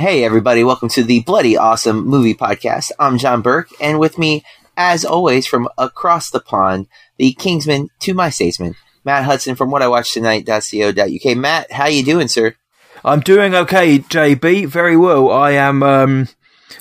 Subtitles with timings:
[0.00, 2.90] Hey, everybody, welcome to the Bloody Awesome Movie Podcast.
[2.98, 4.42] I'm John Burke, and with me,
[4.74, 6.86] as always, from across the pond,
[7.18, 11.36] the Kingsman to my statesman, Matt Hudson from what I watched tonight.co.uk.
[11.36, 12.54] Matt, how you doing, sir?
[13.04, 14.68] I'm doing okay, JB.
[14.68, 15.30] Very well.
[15.30, 16.28] I am um,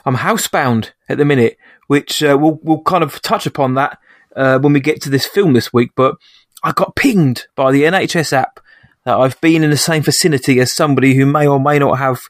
[0.06, 3.98] I'm housebound at the minute, which uh, we'll we'll kind of touch upon that
[4.34, 5.92] uh, when we get to this film this week.
[5.94, 6.16] But
[6.64, 8.62] I got pinged by the NHS app
[9.04, 12.22] that I've been in the same vicinity as somebody who may or may not have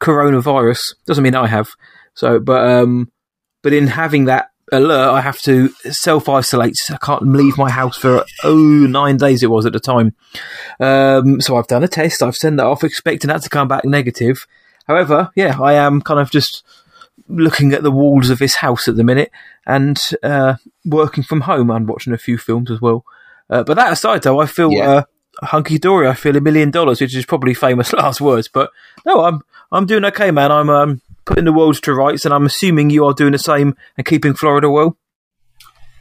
[0.00, 0.80] coronavirus.
[1.06, 1.68] Doesn't mean I have.
[2.14, 3.10] So, but um,
[3.62, 6.76] but in having that alert, I have to self isolate.
[6.90, 9.42] I can't leave my house for oh nine days.
[9.42, 10.14] It was at the time.
[10.80, 12.22] Um, so I've done a test.
[12.22, 14.46] I've sent that off, expecting that to come back negative.
[14.86, 16.64] However, yeah, I am kind of just
[17.28, 19.30] looking at the walls of this house at the minute
[19.66, 20.54] and uh,
[20.86, 23.04] working from home and watching a few films as well.
[23.50, 24.90] Uh, but that aside, though, I feel Yeah.
[24.90, 25.02] uh,
[25.46, 26.08] hunky dory.
[26.08, 28.48] I feel a million dollars, which is probably famous last words.
[28.48, 28.70] But
[29.04, 30.50] no, I'm I'm doing okay, man.
[30.50, 33.76] I'm um, putting the world to rights, and I'm assuming you are doing the same
[33.96, 34.96] and keeping Florida well.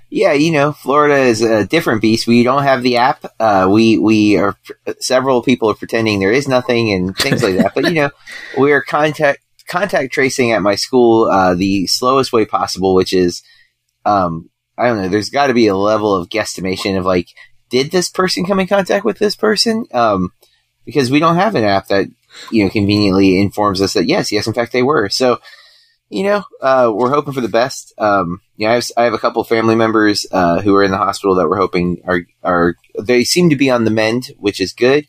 [0.09, 2.27] Yeah, you know, Florida is a different beast.
[2.27, 3.25] We don't have the app.
[3.39, 4.55] Uh, we we are
[4.99, 7.73] several people are pretending there is nothing and things like that.
[7.75, 8.09] But you know,
[8.57, 13.43] we are contact contact tracing at my school uh, the slowest way possible, which is,
[14.05, 15.09] um, I don't know.
[15.09, 17.27] There's got to be a level of guesstimation of like,
[17.69, 19.85] did this person come in contact with this person?
[19.93, 20.31] Um,
[20.85, 22.07] because we don't have an app that
[22.51, 25.09] you know conveniently informs us that yes, yes, in fact they were.
[25.09, 25.39] So
[26.09, 27.93] you know, uh, we're hoping for the best.
[27.97, 30.97] Um, yeah, I have, I have a couple family members uh, who are in the
[30.97, 34.73] hospital that we're hoping are are they seem to be on the mend, which is
[34.73, 35.05] good.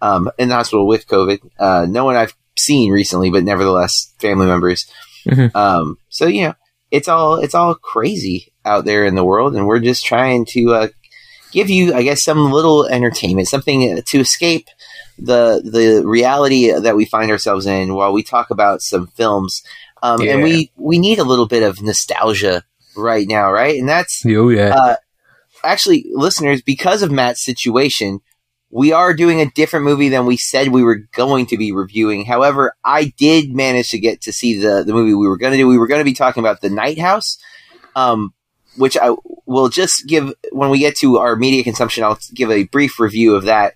[0.00, 4.46] Um, in the hospital with COVID, uh, no one I've seen recently, but nevertheless, family
[4.46, 4.86] members.
[5.26, 5.54] Mhm.
[5.56, 6.54] Um, so you know,
[6.90, 10.74] it's all it's all crazy out there in the world, and we're just trying to
[10.74, 10.88] uh,
[11.50, 14.68] give you, I guess, some little entertainment, something to escape
[15.18, 19.62] the the reality that we find ourselves in while we talk about some films.
[20.02, 20.34] Um, Yeah.
[20.34, 22.64] And we we need a little bit of nostalgia
[22.96, 23.78] right now, right?
[23.78, 24.96] And that's Oh yeah, uh,
[25.64, 28.20] actually, listeners, because of Matt's situation,
[28.70, 32.24] we are doing a different movie than we said we were going to be reviewing.
[32.24, 35.58] However, I did manage to get to see the, the movie we were going to
[35.58, 35.68] do.
[35.68, 37.38] We were going to be talking about The Night House,
[37.94, 38.34] um,
[38.76, 39.14] which I
[39.46, 42.04] will just give when we get to our media consumption.
[42.04, 43.74] I'll give a brief review of that.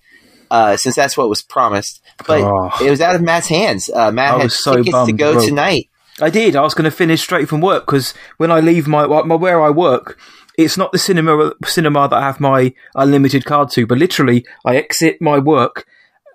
[0.50, 2.70] Uh, since that's what was promised, but Oh.
[2.84, 3.88] it was out of Matt's hands.
[3.88, 5.46] Uh, Matt I had was so tickets to go bro.
[5.46, 5.88] tonight.
[6.20, 6.56] I did.
[6.56, 9.62] I was going to finish straight from work because when I leave my, my where
[9.62, 10.18] I work,
[10.58, 14.76] it's not the cinema cinema that I have my unlimited card to, but literally I
[14.76, 15.86] exit my work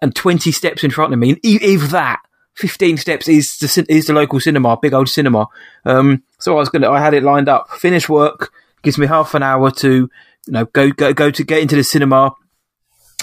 [0.02, 2.20] and twenty steps in front of me, and if that.
[2.56, 5.46] 15 steps is the, is the local cinema, big old cinema.
[5.84, 7.70] Um, so I was gonna, I had it lined up.
[7.72, 10.10] Finish work, gives me half an hour to, you
[10.54, 12.32] know, go, go, go to get into the cinema,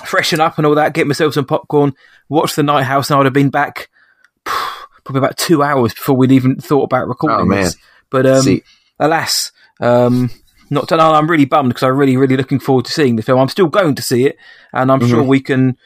[0.07, 1.95] freshen up and all that, get myself some popcorn,
[2.29, 3.89] watch the Night House, and I would have been back
[4.45, 7.65] probably about two hours before we'd even thought about recording Oh, man.
[7.65, 7.77] this.
[8.11, 8.61] But um,
[8.99, 10.31] alas, um,
[10.71, 11.01] not done.
[11.01, 13.41] I'm really bummed because I'm really, really looking forward to seeing the film.
[13.41, 14.37] I'm still going to see it,
[14.73, 15.09] and I'm Mm-hmm.
[15.09, 15.77] sure we can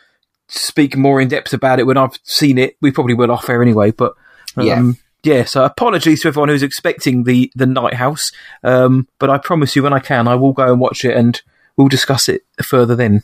[0.49, 2.77] speak more in depth about it when I've seen it.
[2.81, 4.15] We probably will off air anyway, but
[4.57, 4.93] um, Yeah.
[5.23, 5.45] yeah.
[5.45, 8.31] So apologies to everyone who's expecting the the Night House,
[8.63, 11.41] um, but I promise you, when I can, I will go and watch it, and
[11.77, 13.23] we'll discuss it further then.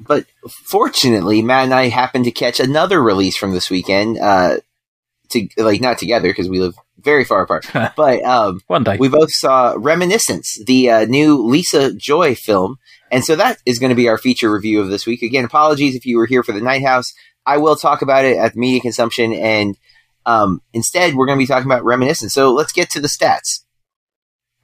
[0.00, 0.26] But
[0.66, 4.18] fortunately, Matt and I happened to catch another release from this weekend.
[4.18, 4.58] Uh,
[5.30, 7.66] to like not together because we live very far apart.
[7.96, 12.76] but um, One day, we both saw Reminiscence, the uh, new Lisa Joy film,
[13.10, 15.22] and so that is going to be our feature review of this week.
[15.22, 17.12] Again, apologies if you were here for the Night House.
[17.46, 19.76] I will talk about it at media consumption, and
[20.24, 22.32] um, instead we're going to be talking about Reminiscence.
[22.32, 23.60] So let's get to the stats.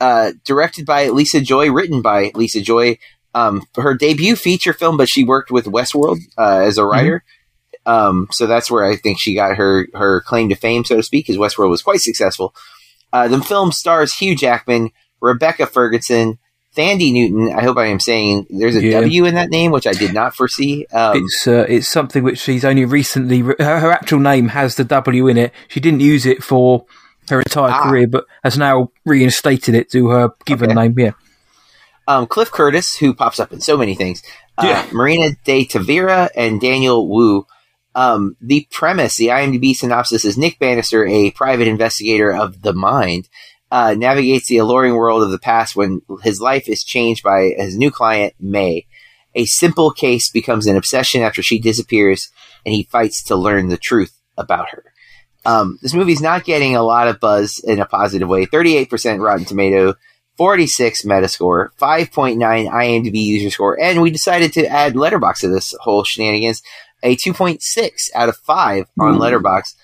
[0.01, 2.97] Uh, directed by Lisa Joy, written by Lisa Joy.
[3.35, 7.23] Um, her debut feature film, but she worked with Westworld uh, as a writer.
[7.87, 11.03] Um, so that's where I think she got her her claim to fame, so to
[11.03, 12.55] speak, because Westworld was quite successful.
[13.13, 14.91] Uh, the film stars Hugh Jackman,
[15.21, 16.39] Rebecca Ferguson,
[16.77, 17.53] Thandi Newton.
[17.57, 19.29] I hope I am saying there's a W Yeah.
[19.29, 20.87] in that name, which I did not foresee.
[20.93, 24.85] Um, it's uh, it's something which she's only recently her, her actual name has the
[24.85, 25.53] W in it.
[25.69, 26.85] She didn't use it for
[27.31, 27.83] her entire Ah.
[27.89, 30.81] career, but has now reinstated it to her given Okay.
[30.83, 30.95] name.
[30.99, 31.13] Yeah,
[32.07, 34.23] um, Cliff Curtis, who pops up in so many things,
[34.59, 34.87] uh, Yeah.
[34.93, 37.47] Marina de Tavira, and Daniel Wu.
[37.95, 43.29] Um, the premise, the IMDb synopsis is Nick Bannister, a private investigator of the mind,
[43.73, 47.77] uh, navigates the alluring world of the past when his life is changed by his
[47.77, 48.87] new client, May.
[49.35, 52.31] A simple case becomes an obsession after she disappears,
[52.65, 54.85] and he fights to learn the truth about her.
[55.45, 58.45] Um, this movie's not getting a lot of buzz in a positive way.
[58.47, 59.95] 38% Rotten Tomato,
[60.41, 66.03] 46 Metascore, 5.9 IMDb user score, and we decided to add Letterboxd to this whole
[66.03, 66.63] shenanigans.
[67.03, 67.61] A 2.6
[68.15, 69.19] out of 5 on Ooh.
[69.19, 69.75] Letterboxd.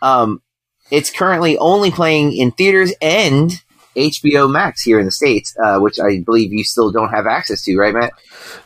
[0.00, 0.40] Um,
[0.88, 3.50] it's currently only playing in theaters and
[3.96, 7.64] HBO Max here in the states, uh, which I believe you still don't have access
[7.64, 8.12] to, right, Matt?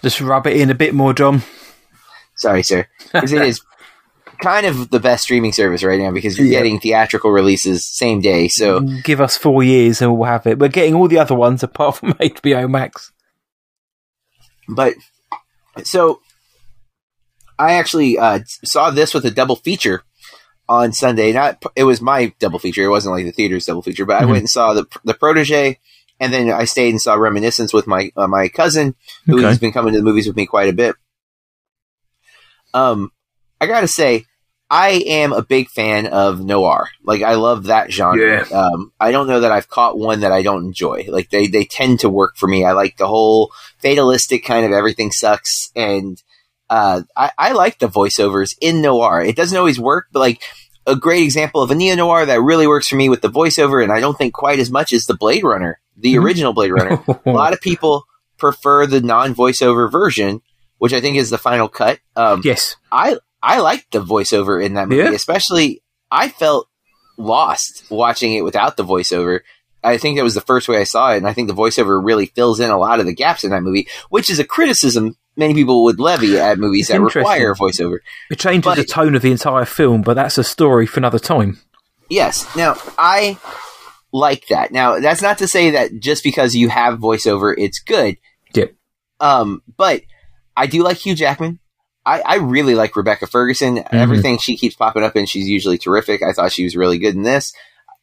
[0.02, 1.40] Just rub it in a bit more, John.
[2.36, 3.62] Sorry, sir, because it is
[4.40, 6.58] kind of the best streaming service right now because you're Yeah.
[6.58, 8.48] getting theatrical releases same day.
[8.48, 10.58] So Give us four years and we'll have it.
[10.58, 13.12] We're getting all the other ones apart from HBO Max.
[14.68, 14.94] But
[15.84, 16.20] so
[17.58, 20.02] I actually uh, saw this with a double feature
[20.68, 21.32] on Sunday.
[21.32, 22.84] Not it was my double feature.
[22.84, 24.28] It wasn't like the theater's double feature, but I Mhm.
[24.28, 25.78] went and saw the the protege,
[26.20, 28.94] and then I stayed and saw Reminiscence with my uh, my cousin,
[29.26, 29.46] who Okay.
[29.46, 30.94] has been coming to the movies with me quite a bit.
[32.74, 33.10] Um,
[33.60, 34.24] I gotta say.
[34.70, 36.90] I am a big fan of noir.
[37.02, 38.44] Like I love that genre.
[38.52, 41.06] Um, I don't know that I've caught one that I don't enjoy.
[41.08, 42.66] Like they they tend to work for me.
[42.66, 46.22] I like the whole fatalistic kind of everything sucks and
[46.68, 49.22] uh, I, I like the voiceovers in noir.
[49.22, 50.42] It doesn't always work, but like
[50.86, 53.82] a great example of a neo noir that really works for me with the voiceover,
[53.82, 56.22] and I don't think quite as much as the Blade Runner, the Mhm.
[56.24, 57.02] original Blade Runner.
[57.24, 58.04] a lot of people
[58.36, 60.42] prefer the non voiceover version,
[60.76, 62.00] which I think is the final cut.
[62.16, 62.76] Um, yes.
[62.92, 63.16] I
[63.48, 65.10] I liked the voiceover in that movie, Yeah.
[65.12, 66.68] especially I felt
[67.16, 69.40] lost watching it without the voiceover.
[69.82, 72.04] I think that was the first way I saw it, and I think the voiceover
[72.04, 75.16] really fills in a lot of the gaps in that movie, which is a criticism
[75.36, 77.98] many people would levy at movies It's that require a voiceover.
[78.28, 81.20] It changes But- the tone of the entire film, but that's a story for another
[81.20, 81.60] time.
[82.10, 82.44] Yes.
[82.56, 83.38] Now, I
[84.12, 84.72] like that.
[84.72, 88.16] Now, that's not to say that just because you have voiceover, it's good.
[88.54, 88.72] Yep.
[89.20, 90.02] Um, but
[90.56, 91.60] I do like Hugh Jackman.
[92.08, 93.76] I, I really like Rebecca Ferguson.
[93.76, 93.96] Mm-hmm.
[93.96, 96.22] Everything she keeps popping up in, she's usually terrific.
[96.22, 97.52] I thought she was really good in this.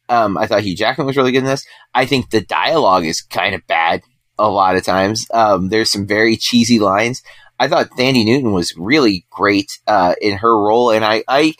[0.08, 1.66] Um, I thought Hugh Jackman was really good in this.
[1.92, 4.02] I think the dialogue is kind of bad
[4.38, 5.26] a lot of times.
[5.34, 7.22] Um, there's some very cheesy lines.
[7.58, 11.54] I thought Thandi Newton was really great uh, in her role, and I, I,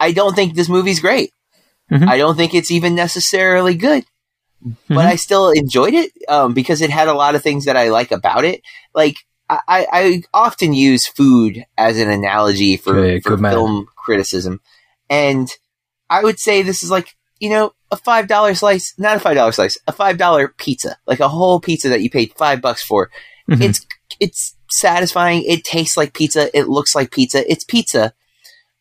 [0.00, 1.30] I don't think this movie's great.
[1.92, 2.08] Mhm.
[2.08, 4.04] I don't think it's even necessarily good,
[4.88, 5.12] but Mhm.
[5.12, 8.10] I still enjoyed it um, because it had a lot of things that I like
[8.10, 8.62] about it.
[8.94, 9.16] Like
[9.50, 13.52] I, I often use food as an analogy for, Yeah, for man.
[13.52, 14.60] film criticism,
[15.10, 15.48] and
[16.08, 19.36] I would say this is like you know a five dollar slice, not a five
[19.36, 22.82] dollar slice, a five dollar pizza, like a whole pizza that you paid five bucks
[22.82, 23.10] for.
[23.48, 23.62] Mhm.
[23.62, 23.86] It's
[24.18, 25.42] it's satisfying.
[25.44, 26.56] It tastes like pizza.
[26.56, 27.48] It looks like pizza.
[27.50, 28.14] It's pizza.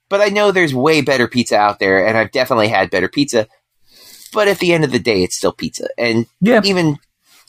[0.10, 3.48] But I know there's way better pizza out there, and I've definitely had better pizza.
[4.32, 6.62] But at the end of the day, it's still pizza, and yeah.
[6.64, 6.98] even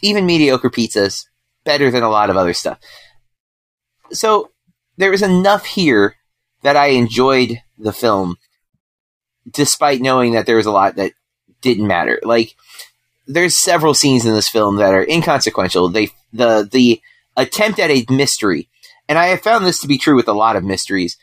[0.02, 1.26] even mediocre pizzas
[1.64, 2.78] better than a lot of other stuff.
[4.14, 4.50] So
[4.96, 6.16] there was enough here
[6.62, 8.36] that I enjoyed the film,
[9.50, 11.12] despite knowing that there was a lot that
[11.60, 12.20] didn't matter.
[12.22, 12.54] Like
[13.26, 15.88] there's several scenes in this film that are inconsequential.
[15.88, 17.00] They the the
[17.36, 18.68] attempt at a mystery,
[19.08, 21.16] and I have found this to be true with a lot of mysteries.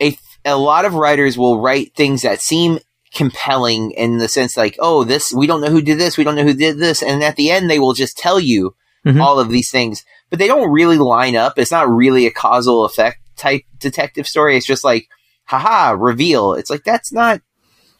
[0.00, 2.78] A a lot of writers will write things that seem
[3.14, 6.34] compelling in the sense like, oh, this we don't know who did this, we don't
[6.34, 8.74] know who did this, and at the end they will just tell you
[9.06, 9.20] Mhm.
[9.20, 11.58] all of these things, but they don't really line up.
[11.58, 14.56] It's not really a causal effect type detective story.
[14.56, 15.08] It's just like,
[15.46, 16.54] haha, reveal.
[16.54, 17.40] It's like that's not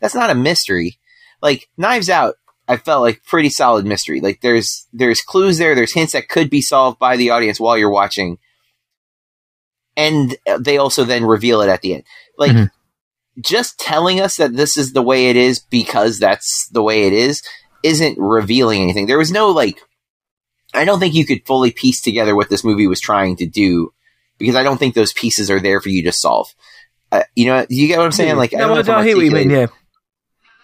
[0.00, 0.98] that's not a mystery.
[1.40, 2.36] Like Knives Out,
[2.68, 4.20] I felt like pretty solid mystery.
[4.20, 7.76] Like there's there's clues there, there's hints that could be solved by the audience while
[7.76, 8.38] you're watching,
[9.96, 12.04] and they also then reveal it at the end.
[12.38, 12.70] Like Mhm.
[13.40, 17.12] just telling us that this is the way it is because that's the way it
[17.12, 17.42] is
[17.82, 19.06] isn't revealing anything.
[19.06, 19.80] There was no like
[20.74, 23.92] I don't think you could fully piece together what this movie was trying to do
[24.38, 26.54] because I don't think those pieces are there for you to solve.
[27.10, 28.36] Uh, you know, you get what I'm saying?
[28.36, 29.50] Like, I no, don't know I, if I'm hear what you mean.
[29.50, 29.66] Yeah.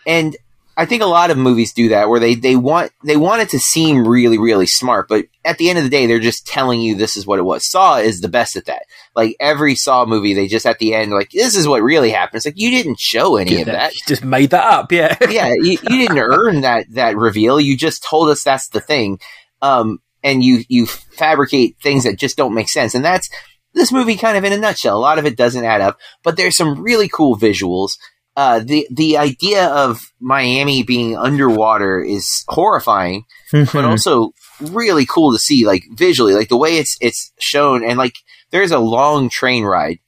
[0.07, 0.37] and
[0.79, 3.49] I think a lot of movies do that where they, they want they want it
[3.49, 6.81] to seem really really smart, but at the end of the day, they're just telling
[6.81, 7.69] you this is what it was.
[7.69, 8.83] Saw is the best at that.
[9.17, 12.37] Like every Saw movie, they just at the end like this is what really happened.
[12.37, 13.93] It's like you didn't show any of that.
[13.93, 14.93] You just made that up.
[14.93, 15.17] Yeah.
[15.29, 17.61] yeah, you, you didn't earn that that reveal.
[17.61, 19.19] You just told us that's the thing,
[19.63, 22.95] um, and you you fabricate things that just don't make sense.
[22.95, 23.29] And that's
[23.75, 24.97] this movie kind of in a nutshell.
[24.97, 27.93] A lot of it doesn't add up, but there's some really cool visuals.
[28.37, 33.89] Uh, the the idea of Miami being underwater is horrifying, but Mhm.
[33.91, 38.15] also really cool to see, like visually, like the way it's it's shown, and like
[38.51, 39.99] there's a long train ride,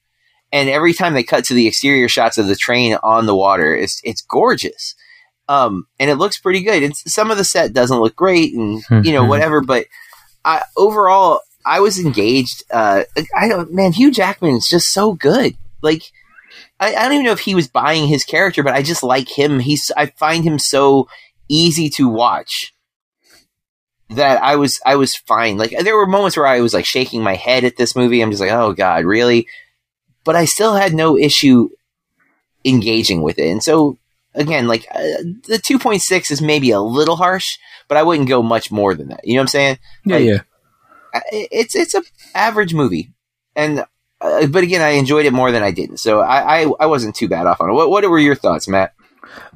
[0.52, 3.75] and every time they cut to the exterior shots of the train on the water,
[3.75, 4.95] it's it's gorgeous,
[5.50, 6.83] um, and it looks pretty good.
[6.83, 9.28] It's some of the set doesn't look great, and you know Mhm.
[9.28, 9.87] whatever, but
[10.45, 12.62] I, overall, I was engaged.
[12.71, 13.02] Uh,
[13.37, 15.57] I don't, man, Hugh Jackman is just so good.
[15.83, 16.02] Like,
[16.78, 19.28] I, I don't even know if he was buying his character, but I just like
[19.28, 19.59] him.
[19.61, 21.09] He's, I find him so
[21.49, 22.73] easy to watch
[24.11, 25.57] that I was, I was fine.
[25.59, 28.21] Like, there were moments where I was like shaking my head at this movie.
[28.23, 29.47] I'm just like, oh god, really?
[30.25, 31.69] But I still had no issue
[32.64, 33.97] engaging with it, and so
[34.34, 35.00] again, like uh,
[35.49, 37.46] the two point six is maybe a little harsh,
[37.88, 39.20] but I wouldn't go much more than that.
[39.25, 39.78] You know what I'm saying?
[40.04, 40.40] Yeah, Like, yeah.
[41.14, 42.02] I- It's it's a
[42.34, 43.12] average movie,
[43.56, 43.84] and
[44.20, 45.99] uh, but again, I enjoyed it more than I didn't.
[45.99, 47.72] So I I, I wasn't too bad off on it.
[47.75, 48.92] What what were your thoughts, Matt?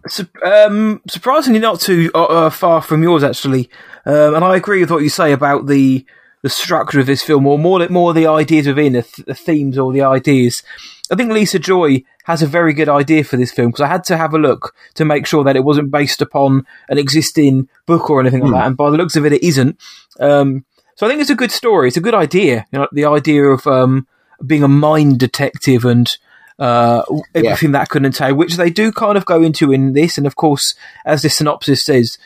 [0.09, 3.71] Su- um, surprisingly, not too uh, uh, far from yours, actually.
[4.07, 6.05] Um, and I agree with what you say about the
[6.45, 9.79] the structure of this film, or more more the ideas within the, th- the themes
[9.79, 10.63] or the ideas.
[11.11, 14.05] I think Lisa Joy has a very good idea for this film because I had
[14.05, 18.11] to have a look to make sure that it wasn't based upon an existing book
[18.11, 18.67] or anything like that.
[18.67, 19.81] And by the looks of it, it isn't.
[20.21, 21.89] Um, so I think it's a good story.
[21.89, 22.67] It's a good idea.
[22.71, 24.07] You know, the idea of um,
[24.47, 26.15] being a mind detective and
[26.59, 30.19] uh, everything that could entail, which they do kind of go into in this.
[30.19, 30.75] And of course,
[31.07, 32.19] as the synopsis says,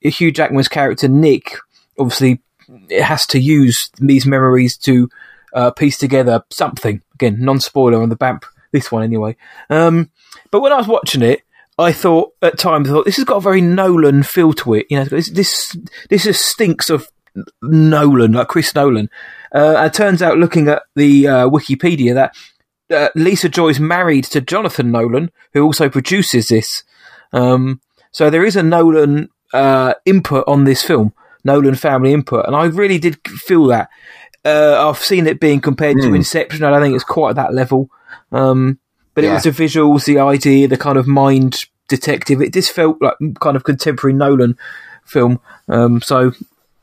[0.00, 1.56] Hugh Jackman's character Nick
[1.98, 2.40] obviously
[2.88, 5.08] it has to use these memories to
[5.52, 7.02] uh, piece together something.
[7.14, 9.36] Again, non spoiler on the BAMP, this one anyway.
[9.70, 10.10] Um,
[10.50, 11.42] but when I was watching it,
[11.78, 14.86] I thought at times I thought this has got a very Nolan feel to it.
[14.90, 15.30] You know, this
[16.08, 17.08] this just stinks of
[17.62, 19.10] Nolan, like Chris Nolan.
[19.52, 22.36] Uh, it turns out, looking at the uh, Wikipedia, that
[22.90, 26.84] uh, Lisa Joy's married to Jonathan Nolan, who also produces this.
[27.32, 27.80] Um,
[28.12, 31.12] so there is a Nolan uh, input on this film,
[31.44, 33.88] Nolan family input, and I really did feel that.
[34.44, 36.14] Uh, I've seen it being compared to Hmm.
[36.16, 36.64] Inception.
[36.64, 37.88] I don't think it's quite at that level,
[38.32, 38.78] um,
[39.14, 42.42] but it was the visuals, the idea, the kind of mind detective.
[42.42, 44.58] It just felt like kind of contemporary Nolan
[45.06, 45.40] film.
[45.68, 46.32] Um, so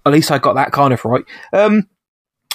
[0.06, 1.24] at least I got that kind of right.
[1.54, 1.88] Um,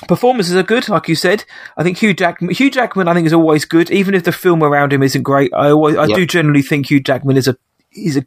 [0.08, 1.44] performances are good, like you said.
[1.76, 4.62] I think Hugh Jackman, Hugh Jackman, I think is always good, even if the film
[4.62, 5.52] around him isn't great.
[5.54, 6.16] I always, I Yep.
[6.16, 7.56] do generally think Hugh Jackman is a
[7.96, 8.24] is a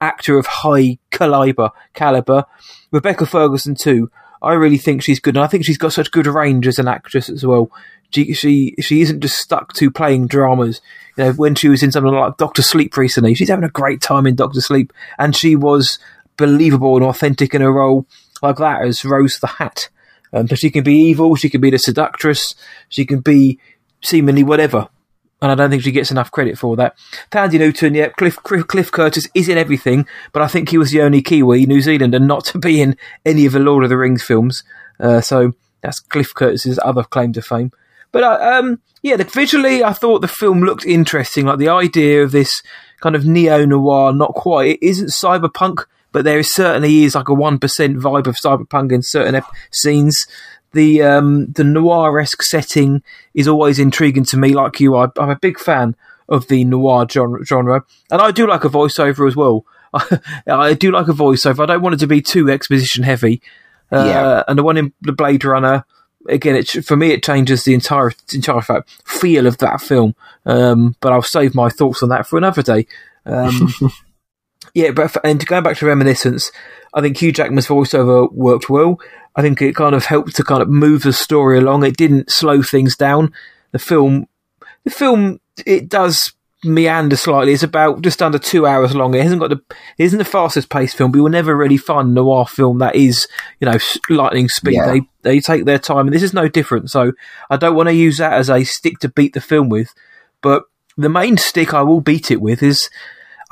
[0.00, 1.70] actor of high caliber.
[1.92, 2.44] Caliber.
[2.90, 4.10] Rebecca Ferguson too.
[4.42, 6.88] I really think she's good, and I think she's got such good range as an
[6.88, 7.70] actress as well.
[8.10, 10.80] She she, she isn't just stuck to playing dramas.
[11.16, 14.00] You know, when she was in something like Doctor Sleep recently, she's having a great
[14.00, 15.98] time in Doctor Sleep, and she was
[16.36, 18.06] believable and authentic in her role
[18.42, 19.88] like that as Rose the Hat.
[20.32, 22.54] Um, so she can be evil, she can be the seductress,
[22.88, 23.58] she can be
[24.02, 24.88] seemingly whatever.
[25.44, 26.96] And I don't think she gets enough credit for that.
[27.30, 30.90] Thandi Newton, yeah, Cliff, Cliff, Cliff Curtis is in everything, but I think he was
[30.90, 32.96] the only Kiwi, New Zealander, not to be in
[33.26, 34.64] any of the Lord of the Rings films.
[34.98, 37.72] Uh, so that's Cliff Curtis's other claim to fame.
[38.10, 41.44] But uh, um, yeah, the, visually, I thought the film looked interesting.
[41.44, 42.62] Like the idea of this
[43.02, 44.70] kind of neo noir, not quite.
[44.70, 45.84] It isn't cyberpunk,
[46.14, 49.50] but there is certainly is like a one percent vibe of cyberpunk in certain ep-
[49.70, 50.26] scenes.
[50.72, 53.02] The um, the noir esque setting
[53.34, 54.54] is always intriguing to me.
[54.54, 55.94] Like you, I, I'm a big fan
[56.28, 59.66] of the noir genre, genre, and I do like a voiceover as well.
[60.46, 61.64] I do like a voiceover.
[61.64, 63.42] I don't want it to be too exposition heavy.
[63.92, 64.42] Uh, Yeah.
[64.48, 65.84] And the one in the Blade Runner,
[66.28, 70.14] again, it for me it changes the entire entire fact, feel of that film.
[70.46, 72.86] Um, but I'll save my thoughts on that for another day.
[73.26, 73.72] Um,
[74.74, 76.50] yeah, but and going back to reminiscence,
[76.92, 79.00] I think Hugh Jackman's voiceover worked well.
[79.36, 81.84] I think it kind of helped to kind of move the story along.
[81.84, 83.32] It didn't slow things down.
[83.72, 84.26] The film,
[84.84, 86.32] the film, it does
[86.64, 87.52] meander slightly.
[87.52, 89.14] It's about just under two hours long.
[89.14, 89.62] It hasn't got the,
[89.98, 92.96] it isn't the fastest paced film, but you'll never really find a noir film that
[92.96, 93.28] is,
[93.60, 93.78] you know,
[94.08, 94.74] lightning speed.
[94.74, 94.86] Yeah.
[94.86, 96.90] They they take their time, and this is no different.
[96.90, 97.12] So
[97.50, 99.94] I don't want to use that as a stick to beat the film with,
[100.40, 100.64] but
[100.96, 102.88] the main stick I will beat it with is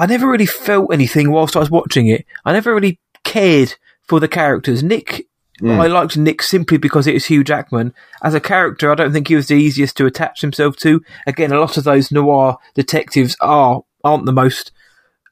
[0.02, 2.26] I never really felt anything whilst I was watching it.
[2.44, 3.74] I never really cared
[4.08, 4.82] for the characters.
[4.82, 5.26] Nick,
[5.60, 5.78] Mm.
[5.78, 7.94] I liked Nick simply because it was Hugh Jackman.
[8.20, 11.00] As a character, I don't think he was the easiest to attach himself to.
[11.24, 14.72] Again, a lot of those noir detectives are aren't the most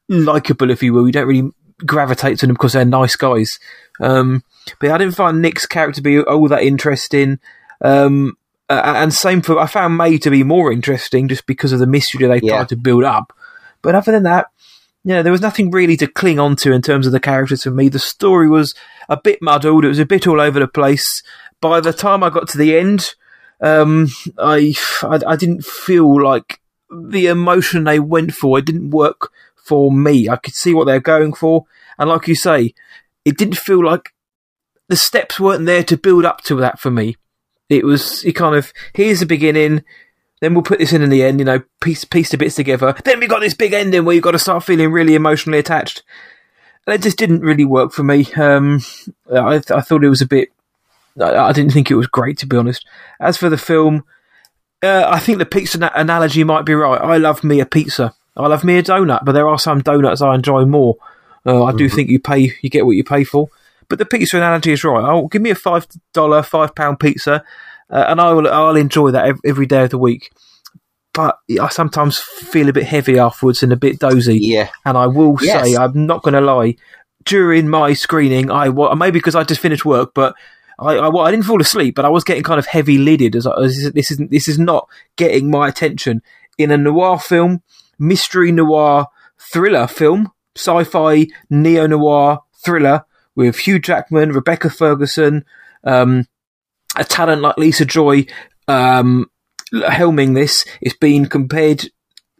[0.07, 1.05] likable, if you will.
[1.05, 1.51] You don't really
[1.85, 3.59] gravitate to them because they're nice guys.
[3.99, 4.43] Um,
[4.79, 7.39] but I didn't find Nick's character to be all that interesting.
[7.83, 8.37] Um,
[8.69, 11.87] uh, and same for I found May to be more interesting just because of the
[11.87, 12.57] mystery they Yeah.
[12.57, 13.33] tried to build up.
[13.81, 14.47] But other than that,
[15.03, 17.63] you know, there was nothing really to cling on to in terms of the characters
[17.63, 17.89] for me.
[17.89, 18.75] The story was
[19.09, 19.83] a bit muddled.
[19.83, 21.23] It was a bit all over the place.
[21.59, 23.15] By the time I got to the end,
[23.61, 28.59] um, I, I I didn't feel like the emotion they went for.
[28.59, 30.29] It didn't work for me.
[30.29, 31.65] I could see what they're going for,
[31.97, 32.73] and like you say,
[33.25, 34.13] it didn't feel like
[34.87, 37.15] the steps weren't there to build up to that for me.
[37.69, 39.83] It was it kind of here's the beginning,
[40.41, 41.39] then we'll put this in in the end.
[41.39, 42.95] You know, piece piece the bits together.
[43.05, 46.03] Then we got this big ending where you've got to start feeling really emotionally attached.
[46.85, 48.27] And it just didn't really work for me.
[48.33, 48.81] Um,
[49.31, 50.49] I I thought it was a bit.
[51.19, 52.85] I, I didn't think it was great to be honest.
[53.19, 54.03] As for the film,
[54.83, 56.99] uh, I think the pizza na- analogy might be right.
[56.99, 58.13] I love me a pizza.
[58.35, 60.97] I love me a donut, but there are some donuts I enjoy more.
[61.45, 63.49] Uh, I do think you pay, you get what you pay for.
[63.89, 65.03] But the pizza analogy is right.
[65.03, 67.43] Oh, give me a five dollar, five pound pizza,
[67.91, 70.31] uh, and I will, I'll enjoy that every day of the week.
[71.13, 74.39] but I sometimes feel a bit heavy afterwards and a bit dozy.
[74.39, 74.69] Yeah.
[74.85, 75.67] And I will Yes.
[75.69, 76.75] say, I'm not going to lie,
[77.25, 80.33] during my screening, I maybe because I just finished work, but
[80.79, 83.35] I, I, well, I didn't fall asleep, but I was getting kind of heavy lidded
[83.35, 86.21] as, I, as this isn't this is not getting my attention
[86.57, 87.61] in a noir film,
[87.99, 89.05] mystery noir
[89.51, 93.03] thriller film, sci-fi neo noir thriller
[93.35, 95.45] with Hugh Jackman, Rebecca Ferguson,
[95.83, 96.25] um,
[96.95, 98.25] a talent like Lisa Joy
[98.67, 99.27] um,
[99.73, 100.65] helming this.
[100.81, 101.89] It's been compared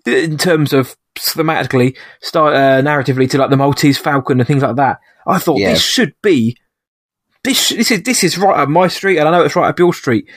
[0.06, 4.76] in terms of thematically, start, uh, narratively to like the Maltese Falcon and things like
[4.78, 5.00] that.
[5.28, 5.74] I thought Yeah.
[5.74, 6.58] this should be
[7.44, 7.70] this.
[7.70, 9.94] This is this is right up my street, and I know it's right up your
[9.94, 10.28] street,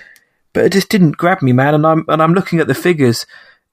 [0.52, 1.74] but it just didn't grab me, man.
[1.74, 3.24] And I'm and I'm looking at the figures.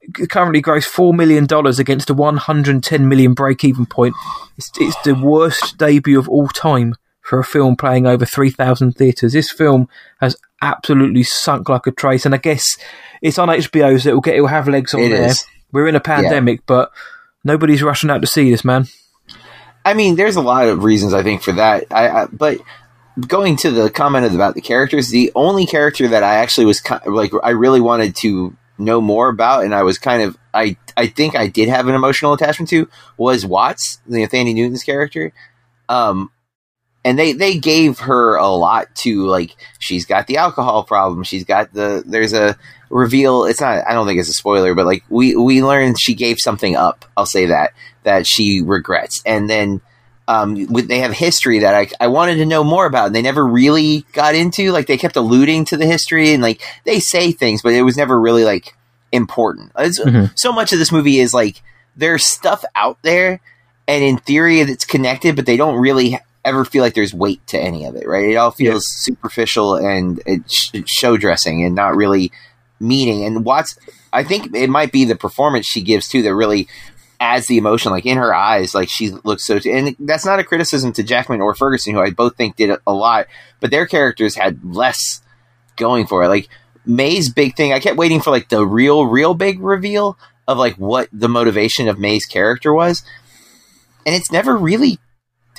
[0.01, 4.15] It currently grossed four million dollars against a 110 million break-even point.
[4.57, 9.33] It's, it's the worst debut of all time for a film playing over 3,000 theatres.
[9.33, 9.87] This film
[10.19, 12.77] has absolutely sunk like a trace, and I guess
[13.21, 15.27] it's on HBO, so it'll get it'll have legs on It there.
[15.27, 15.43] is.
[15.71, 16.91] We're in a pandemic, but
[17.43, 18.87] nobody's rushing out to see this, man.
[19.85, 21.85] I mean, there's a lot of reasons I think for that.
[21.91, 22.59] I, I but
[23.27, 26.95] going to the comment about the characters, the only character that I actually was ki-
[27.07, 31.07] like I really wanted to know more about, and I was kind of I I
[31.07, 35.33] think I did have an emotional attachment to was Watts, Thandiwe Newton's character.
[35.89, 36.31] Um,
[37.03, 41.43] and they they gave her a lot to like she's got the alcohol problem she's
[41.43, 42.55] got the there's a
[42.89, 46.13] reveal it's not i don't think it's a spoiler but like we we learned she
[46.13, 47.71] gave something up i'll say that
[48.03, 49.79] that she regrets and then
[50.27, 53.21] um with, they have history that I, I wanted to know more about and they
[53.21, 57.31] never really got into like they kept alluding to the history and like they say
[57.31, 58.75] things but it was never really like
[59.11, 60.31] important Mhm.
[60.37, 61.61] so much of this movie is like
[61.95, 63.41] there's stuff out there
[63.87, 67.59] and in theory it's connected but they don't really ever feel like there's weight to
[67.59, 68.29] any of it right?
[68.29, 72.31] It all feels superficial and it's sh- show dressing and not really
[72.79, 73.25] meaning.
[73.25, 73.77] And watts
[74.13, 76.67] i think it might be the performance she gives too that really
[77.19, 77.91] adds the emotion.
[77.91, 81.41] Like in her eyes like she looks so and that's not a criticism to jackman
[81.41, 83.27] or ferguson who i both think did a lot
[83.59, 85.21] but their characters had less
[85.77, 86.27] going for it.
[86.27, 86.49] Like
[86.85, 90.75] may's big thing i kept waiting for like the real real big reveal of like
[90.75, 93.03] what the motivation of may's character was.
[94.05, 94.99] And it's never really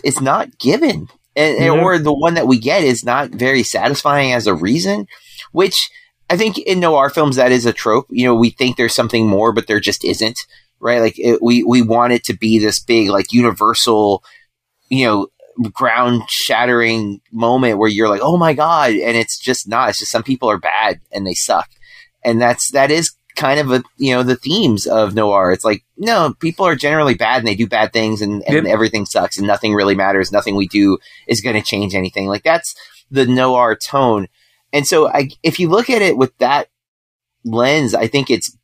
[0.05, 1.09] it's not given.
[1.35, 5.07] And, or the one that we get is not very satisfying as a reason
[5.53, 5.89] which
[6.29, 8.07] i think in noir films that is a trope.
[8.11, 10.39] You know we think there's something more but there just isn't
[10.83, 11.01] right?
[11.01, 14.23] Like it, we we want it to be this big like universal
[14.91, 15.29] you know
[15.71, 19.91] ground shattering moment where you're like oh my god and it's just not.
[19.91, 21.71] It's just some people are bad and they suck.
[22.25, 25.53] And that's that is kind of a you know the themes of noir.
[25.53, 28.65] It's like no people are generally bad and they do bad things and, and Yep.
[28.67, 30.33] everything sucks and nothing really matters.
[30.33, 32.27] Nothing we do is going to change anything.
[32.29, 32.75] Like that's
[33.11, 34.29] the noir tone.
[34.73, 36.69] And so I, if you look at it with that
[37.45, 38.57] lens i think it's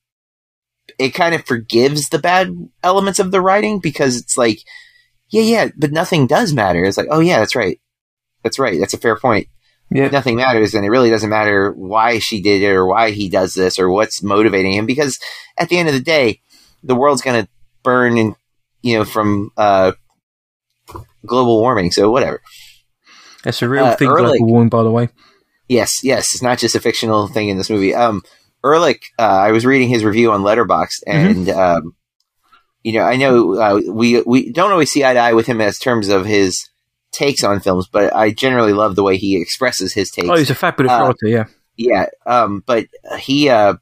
[0.98, 4.60] it kind of forgives the bad elements of the writing because it's like
[5.30, 6.84] yeah yeah but nothing does matter.
[6.84, 7.80] It's like oh yeah that's right.
[8.42, 8.78] That's right.
[8.78, 9.48] That's a fair point
[9.90, 10.08] Yeah.
[10.08, 13.54] nothing matters and it really doesn't matter why she did it or why he does
[13.54, 15.18] this or what's motivating him because
[15.56, 16.40] at the end of the day
[16.82, 17.48] the world's going to
[17.82, 18.34] burn and
[18.82, 19.92] you know from uh
[21.26, 22.40] global warming so whatever
[23.44, 25.08] That's a real Uh, thing, Ehrlich- global warming, by the way.
[25.68, 28.22] yes yes it's not just a fictional thing in this movie um
[28.64, 31.94] Ehrlich, uh, I was reading his review on Letterboxd, and um,
[32.82, 35.60] you know, I know uh, we we don't always see eye to eye with him
[35.60, 36.68] as terms of his
[37.12, 40.28] takes on films, but I generally love the way he expresses his takes.
[40.28, 41.44] Oh, he's a fabulous Uh, writer, yeah.
[41.76, 42.86] Yeah, um, but
[43.20, 43.74] he uh,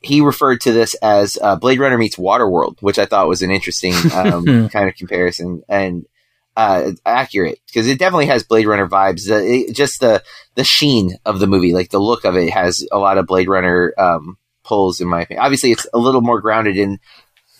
[0.00, 3.50] he referred to this as uh, Blade Runner meets Waterworld, which I thought was an
[3.50, 6.04] interesting um, kind of comparison and
[6.54, 9.26] uh, accurate because it definitely has Blade Runner vibes.
[9.26, 10.22] The, it, just the
[10.54, 13.48] the sheen of the movie, like the look of it, has a lot of Blade
[13.48, 15.44] Runner um, pulls in my opinion.
[15.44, 16.98] Obviously, it's a little more grounded in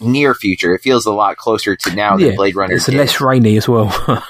[0.02, 0.74] near future.
[0.74, 2.74] It feels a lot closer to now than Blade Runner.
[2.74, 2.96] It's did.
[2.96, 3.88] less rainy as well.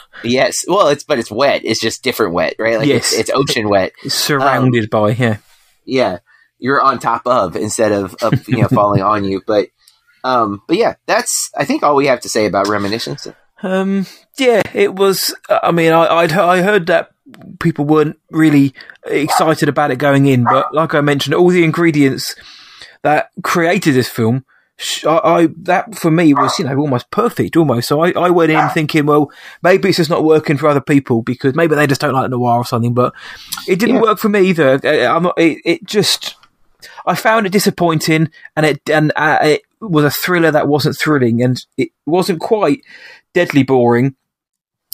[0.25, 1.63] yes, well, it's but it's wet.
[1.65, 2.79] It's just different wet, right?
[2.79, 3.13] Like Yes.
[3.13, 3.93] it's, it's ocean wet.
[4.05, 5.39] it's surrounded by, yeah.
[5.85, 6.19] yeah,
[6.59, 9.43] you're on top of instead of, of you know falling on you.
[9.47, 9.69] But
[10.25, 13.27] um, but yeah, that's I think all we have to say about reminiscence.
[13.63, 14.07] Um,
[14.39, 15.35] yeah, it was.
[15.49, 17.11] I mean, I I'd, I heard that
[17.61, 18.75] people weren't really
[19.07, 22.35] excited about it going in, but like I mentioned, all the ingredients
[23.03, 24.45] that created this film,
[25.07, 27.89] I, I that for me was you know almost perfect, almost.
[27.89, 29.31] So I, I went in thinking, well,
[29.63, 32.57] maybe it's just not working for other people because maybe they just don't like noir
[32.59, 32.95] or something.
[32.95, 33.15] But
[33.69, 34.03] it didn't Yeah.
[34.03, 34.81] work for me either.
[34.85, 36.37] Uh, I'm not, it, it just.
[37.07, 41.43] I found it disappointing, and it and uh, it was a thriller that wasn't thrilling,
[41.43, 42.81] and it wasn't quite
[43.35, 44.17] deadly boring,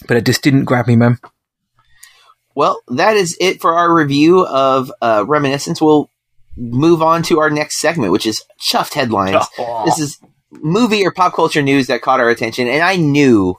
[0.07, 1.19] but it just didn't grab me, man.
[2.55, 5.81] Well, that is it for our review of uh, Reminiscence.
[5.81, 6.11] We'll
[6.59, 9.45] move on to our next segment, which is chuffed headlines.
[9.85, 10.19] This is
[10.51, 13.57] movie or pop culture news that caught our attention, and I knew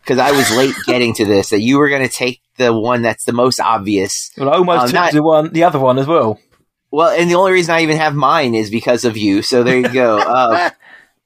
[0.00, 3.02] because I was late getting to this that you were going to take the one
[3.02, 4.30] that's the most obvious.
[4.38, 6.38] Well, I almost Um, took not- the one, the other one as well.
[6.92, 9.42] Well, and the only reason I even have mine is because of you.
[9.42, 10.18] So there you go.
[10.26, 10.70] Uh,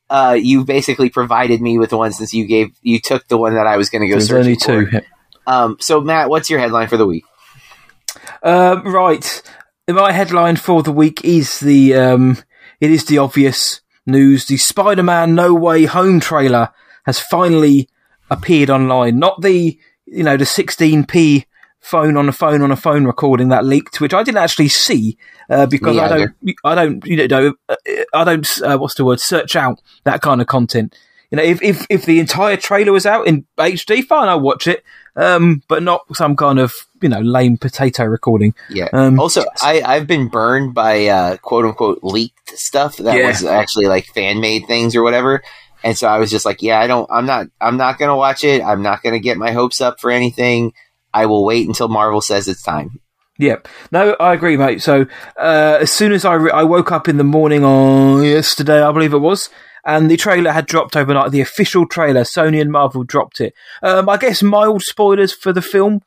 [0.08, 3.68] uh, you basically provided me with one since you gave you took the one that
[3.68, 4.90] I was going to go There's searching only for.
[5.00, 5.06] two.
[5.46, 7.22] Um, so Matt, what's your headline for the week?
[8.42, 9.42] Um, right.
[9.88, 12.38] My headline for the week is the um,
[12.80, 14.46] it is the obvious news.
[14.46, 16.70] The Spider-Man No Way Home trailer
[17.06, 17.88] has finally
[18.30, 19.18] appeared online.
[19.18, 21.44] Not the you know the 16p
[21.80, 25.16] phone on a phone on a phone recording that leaked, which I didn't actually see
[25.48, 27.76] uh, because I don't I don't you know uh,
[28.14, 30.96] I don't uh, what's the word search out that kind of content.
[31.30, 34.66] You know, if, if if the entire trailer was out in HD, fine, I'll watch
[34.66, 34.84] it.
[35.20, 38.54] Um, but not some kind of you know lame potato recording.
[38.70, 38.88] Yeah.
[38.92, 43.26] Um, also, I, I've been burned by uh, quote unquote leaked stuff that Yeah.
[43.28, 45.42] was actually like fan made things or whatever.
[45.82, 48.14] And so I was just like, yeah, I don't, I'm not, I'm not going to
[48.14, 48.62] watch it.
[48.62, 50.74] I'm not going to get my hopes up for anything.
[51.14, 53.00] I will wait until Marvel says it's time.
[53.38, 53.66] Yep.
[53.90, 54.82] No, I agree, mate.
[54.82, 55.06] So
[55.38, 58.92] uh, as soon as I re- I woke up in the morning on yesterday, I
[58.92, 59.48] believe it was,
[59.84, 61.30] and the trailer had dropped overnight.
[61.30, 63.54] The official trailer, Sony and Marvel dropped it.
[63.82, 66.00] Um, I guess mild spoilers for the film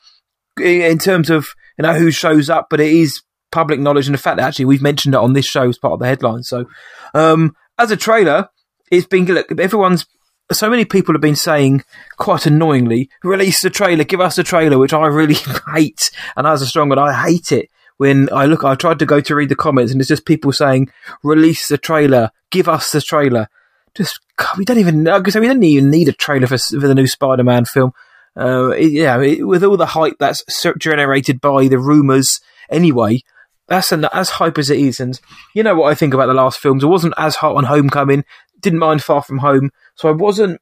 [0.62, 4.20] in terms of you know who shows up, but it is public knowledge, and the
[4.20, 6.44] fact that actually we've mentioned it on this show as part of the headline.
[6.44, 6.66] So
[7.14, 8.50] um, as a trailer,
[8.92, 10.06] it's been look, everyone's.
[10.52, 11.84] So many people have been saying,
[12.18, 15.38] quite annoyingly, release the trailer, give us the trailer, which I really
[15.74, 16.12] hate.
[16.36, 18.64] And as a strong one, I hate it when I look.
[18.64, 20.90] I tried to go to read the comments, and it's just people saying,
[21.24, 23.48] "Release the trailer, give us the trailer."
[23.96, 26.96] Just God, we don't even because we don't even need a trailer for, for the
[26.96, 27.92] new Spider-Man film.
[28.36, 30.44] Uh, yeah, it, with all the hype that's
[30.80, 33.22] generated by the rumors, anyway.
[33.68, 35.20] That's an, as hype as it is, and
[35.54, 36.84] you know what I think about the last films.
[36.84, 38.26] I wasn't as hot on Homecoming,
[38.60, 40.60] didn't mind Far From Home, so I wasn't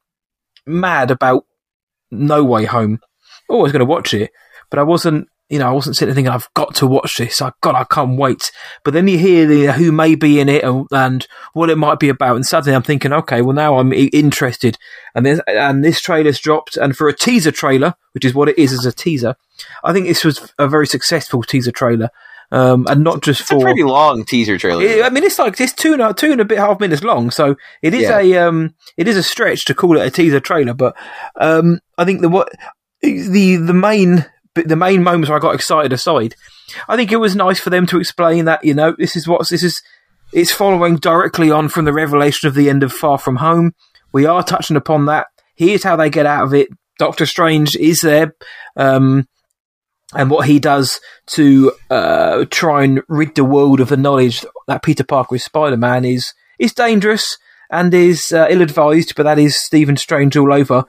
[0.66, 1.44] mad about
[2.10, 3.00] No Way Home.
[3.48, 4.30] Always going to watch it,
[4.70, 7.42] but I wasn't, you know, I wasn't sitting there thinking I've got to watch this.
[7.42, 8.50] I God, I can't wait.
[8.84, 12.00] But then you hear the who may be in it and, and what it might
[12.00, 14.78] be about, and suddenly I'm thinking, okay, well now I'm interested.
[15.14, 18.58] And this and this trailer's dropped, and for a teaser trailer, which is what it
[18.58, 19.36] is as a teaser,
[19.84, 22.08] I think this was a very successful teaser trailer,
[22.50, 24.82] um, and not just It's a pretty long teaser trailer.
[24.82, 27.04] it- I mean, it's like it's two and a, two and a bit half minutes
[27.04, 28.20] long, so it is Yeah.
[28.20, 30.72] a um, it is a stretch to call it a teaser trailer.
[30.72, 30.96] But
[31.38, 32.48] um, I think the what
[33.02, 36.34] the the main the main moments where I got excited aside,
[36.88, 39.48] I think it was nice for them to explain that you know this is what
[39.48, 39.82] this is.
[40.32, 43.72] It's following directly on from the revelation of the end of Far From Home.
[44.12, 45.26] We are touching upon that.
[45.56, 46.68] Here's how they get out of it.
[46.98, 48.34] Doctor Strange is there.
[48.76, 49.28] Um,
[50.14, 54.82] and what he does to uh, try and rid the world of the knowledge that
[54.82, 57.38] Peter Parker is Spider Man is is dangerous
[57.70, 60.84] and is uh, ill advised, but that is Stephen Strange all over.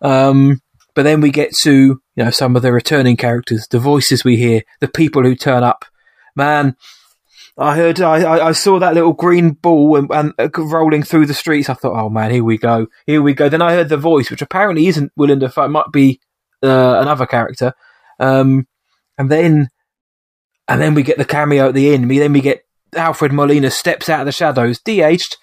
[0.00, 0.60] Um,
[0.94, 4.36] but then we get to you know some of the returning characters, the voices we
[4.36, 5.84] hear, the people who turn up.
[6.34, 6.76] Man,
[7.58, 11.34] I heard, I, I- saw that little green ball and, and uh, rolling through the
[11.34, 11.68] streets.
[11.68, 13.48] I thought, oh man, here we go, here we go.
[13.50, 16.20] Then I heard the voice, which apparently isn't Willem Dafoe, might be
[16.62, 17.74] uh, another character.
[18.18, 18.66] Um,
[19.18, 19.68] and then,
[20.68, 22.08] and then we get the cameo at the end.
[22.08, 25.36] We then we get Alfred Molina steps out of the shadows, de-aged.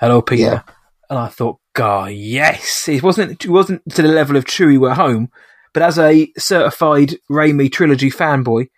[0.00, 0.42] Hello, Peter.
[0.42, 0.62] Yeah.
[1.10, 2.90] And I thought, God, yes.
[2.90, 3.42] It wasn't.
[3.42, 5.30] It wasn't to the level of Chewie we're home,
[5.72, 8.68] but as a certified Raimi trilogy fanboy,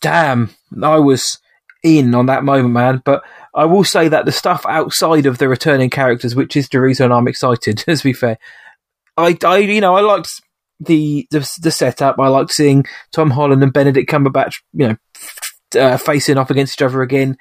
[0.00, 1.40] damn, I was
[1.82, 3.02] in on that moment, man.
[3.04, 3.24] But
[3.56, 7.10] I will say that the stuff outside of the returning characters, which is the reason
[7.10, 8.38] I'm excited, to be fair,
[9.16, 10.30] I, I, you know, I liked
[10.78, 12.20] the the, the setup.
[12.20, 14.90] I liked seeing Tom Holland and Benedict Cumberbatch, you
[15.74, 17.36] know, uh, facing off against each other again.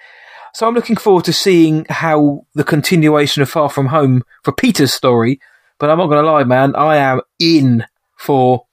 [0.54, 4.94] So I'm looking forward to seeing how the continuation of Far From Home for Peter's
[4.94, 5.40] story.
[5.80, 8.66] But I'm not going to lie, man, I am in for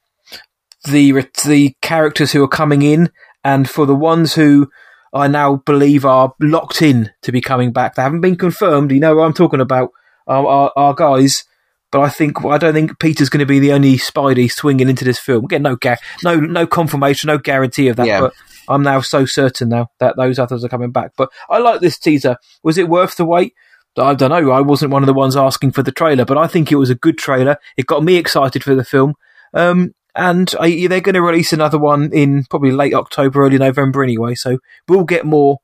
[0.85, 3.11] the the characters who are coming in,
[3.43, 4.69] and for the ones who
[5.13, 7.95] I now believe are locked in to be coming back.
[7.95, 8.91] They haven't been confirmed.
[8.91, 9.91] You know what I'm talking about,
[10.27, 11.45] our, our, our guys.
[11.91, 15.05] But I think I don't think Peter's going to be the only Spidey swinging into
[15.05, 15.45] this film.
[15.45, 18.07] Again, no ga- no no confirmation, no guarantee of that.
[18.07, 18.21] Yeah.
[18.21, 18.33] But
[18.67, 21.11] I'm now so certain now that those others are coming back.
[21.15, 22.37] But I like this teaser.
[22.63, 23.53] Was it worth the wait?
[23.97, 24.51] I don't know.
[24.51, 26.89] I wasn't one of the ones asking for the trailer, but I think it was
[26.89, 27.57] a good trailer.
[27.77, 29.13] It got me excited for the film.
[29.53, 34.03] Um, and I, they're going to release another one in probably late October, early November
[34.03, 34.35] anyway.
[34.35, 35.59] So we'll get more.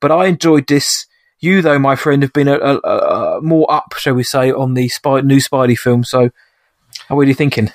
[0.00, 1.06] But I enjoyed this.
[1.38, 4.74] You, though, my friend, have been a, a, a more up, shall we say, on
[4.74, 6.04] the spy, new Spidey film.
[6.04, 6.30] So,
[7.08, 7.70] how are you thinking?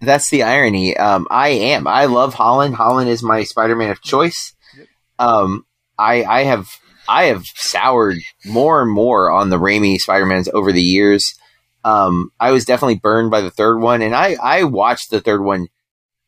[0.00, 0.96] That's the irony.
[0.96, 1.86] Um, I am.
[1.86, 2.76] I love Holland.
[2.76, 4.54] Holland is my Spider-Man of choice.
[5.18, 5.66] Um,
[5.98, 6.68] I I have
[7.08, 11.34] I have soured more and more on the Raimi Spider Mans over the years.
[11.84, 15.42] Um, I was definitely burned by the third one, and I I watched the third
[15.42, 15.68] one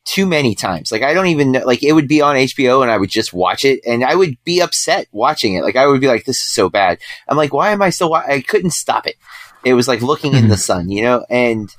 [0.05, 0.91] too many times.
[0.91, 1.65] Like I don't even know.
[1.65, 4.37] Like it would be on HBO, and I would just watch it, and I would
[4.45, 5.63] be upset watching it.
[5.63, 8.11] Like I would be like, "This is so bad." I'm like, "Why am I still?"
[8.11, 8.25] Wa-?
[8.27, 9.17] I couldn't stop it.
[9.65, 11.25] It was like looking in the sun, you know.
[11.29, 11.75] And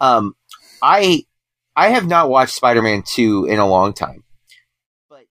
[0.00, 0.34] um,
[0.82, 1.24] I
[1.76, 4.24] I have not watched Spider Man two in a long time,
[5.08, 5.24] but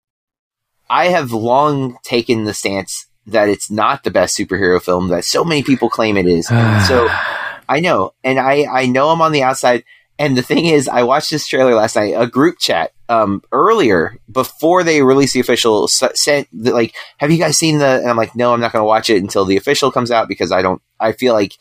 [0.88, 5.44] I have long taken the stance that it's not the best superhero film that so
[5.44, 6.46] many people claim it is.
[6.46, 7.08] So
[7.68, 9.84] I know, and I I know I'm on the outside.
[10.22, 14.18] And the thing is, I watched this trailer last night, a group chat um, earlier
[14.30, 15.88] before they released the official.
[15.88, 17.98] Sent like, have you guys seen the?
[17.98, 20.28] And I'm like, no, I'm not going to watch it until the official comes out
[20.28, 20.80] because I don't.
[21.00, 21.54] I feel like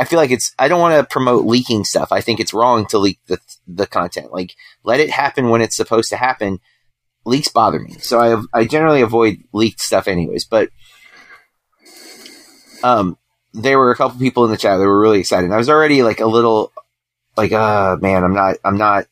[0.00, 0.52] I feel like it's.
[0.58, 2.10] I don't want to promote leaking stuff.
[2.10, 4.32] I think it's wrong to leak the the content.
[4.32, 6.58] Like, let it happen when it's supposed to happen.
[7.24, 10.46] Leaks bother me, so I I generally avoid leaked stuff anyways.
[10.46, 10.70] But
[12.82, 13.18] um,
[13.52, 15.52] there were a couple people in the chat that were really excited.
[15.52, 16.72] I was already like a little
[17.40, 19.06] like, uh, man, I'm not, I'm not,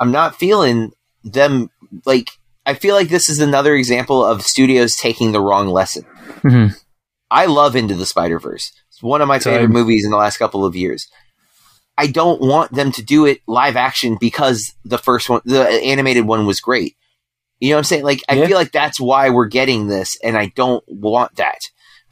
[0.00, 1.70] I'm not feeling them.
[2.04, 2.30] Like,
[2.66, 6.04] I feel like this is another example of studios taking the wrong lesson.
[6.42, 6.76] Mhm.
[7.30, 8.70] I love Into the Spider Verse.
[8.90, 9.54] It's one of my Same.
[9.54, 11.08] favorite movies in the last couple of years.
[11.98, 16.26] I don't want them to do it live action because the first one, the animated
[16.26, 16.96] one, was great.
[17.60, 18.04] You know what I'm saying?
[18.04, 18.46] Like, I Yeah.
[18.46, 21.60] feel like that's why we're getting this, and I don't want that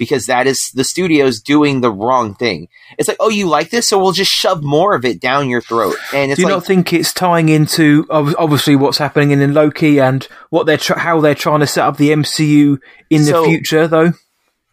[0.03, 2.67] because that is the studios doing the wrong thing.
[2.99, 5.61] It's like, oh, you like this, so we'll just shove more of it down your
[5.61, 5.95] throat.
[6.13, 9.55] And it's Do you like, not think it's tying into obviously what's happening in, in
[9.55, 12.79] Loki and what they're tr- how they're trying to set up the MCU
[13.11, 14.13] in So- the future, though?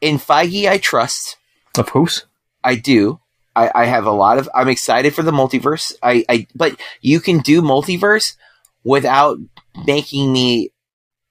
[0.02, 1.38] in Feige, I trust.
[1.78, 2.26] Of course.
[2.64, 3.20] I do.
[3.56, 4.50] I, I have a lot of.
[4.56, 5.94] I'm excited for the multiverse.
[6.02, 8.36] I, I, but you can do multiverse
[8.84, 9.38] without
[9.86, 10.72] making me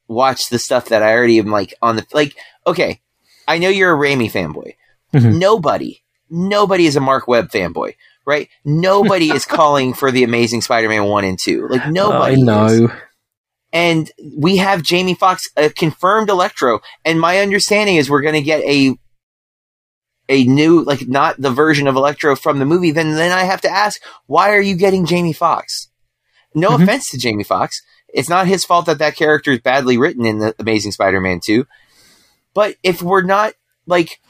[0.06, 2.34] watch the stuff that I already am like on the like.
[2.66, 3.00] Okay,
[3.48, 4.74] I know you're a Raimi fanboy.
[5.14, 5.38] Mhm.
[5.38, 7.94] Nobody, nobody is a Marc Webb fanboy,
[8.26, 8.48] right?
[8.64, 11.66] Nobody is calling for the Amazing Spider-Man one and two.
[11.68, 12.34] Like nobody.
[12.34, 12.92] I is know.
[13.72, 18.42] and we have Jamie Foxx a confirmed Electro, and my understanding is we're going to
[18.42, 18.94] get a
[20.28, 22.90] a new like not the version of Electro from the movie.
[22.90, 25.88] Then then I have to ask, why are you getting Jamie Foxx?
[26.54, 26.82] No Mhm.
[26.82, 27.80] offense to Jamie Foxx,
[28.12, 31.66] it's not his fault that that character is badly written in the Amazing Spider-Man two.
[32.54, 33.54] But if we're not
[33.86, 34.20] like.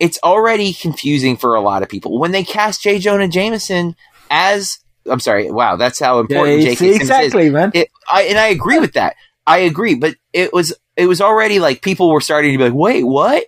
[0.00, 2.18] It's already confusing for a lot of people.
[2.18, 2.98] When they cast J.
[2.98, 3.94] Jonah Jameson
[4.30, 6.76] as I'm sorry, wow, that's how important Yeah, J.K.
[6.76, 7.70] Simmons is exactly, man.
[7.74, 9.16] it, I and I agree with that.
[9.46, 12.74] I agree, but it was it was already like people were starting to be like,
[12.74, 13.44] wait, what?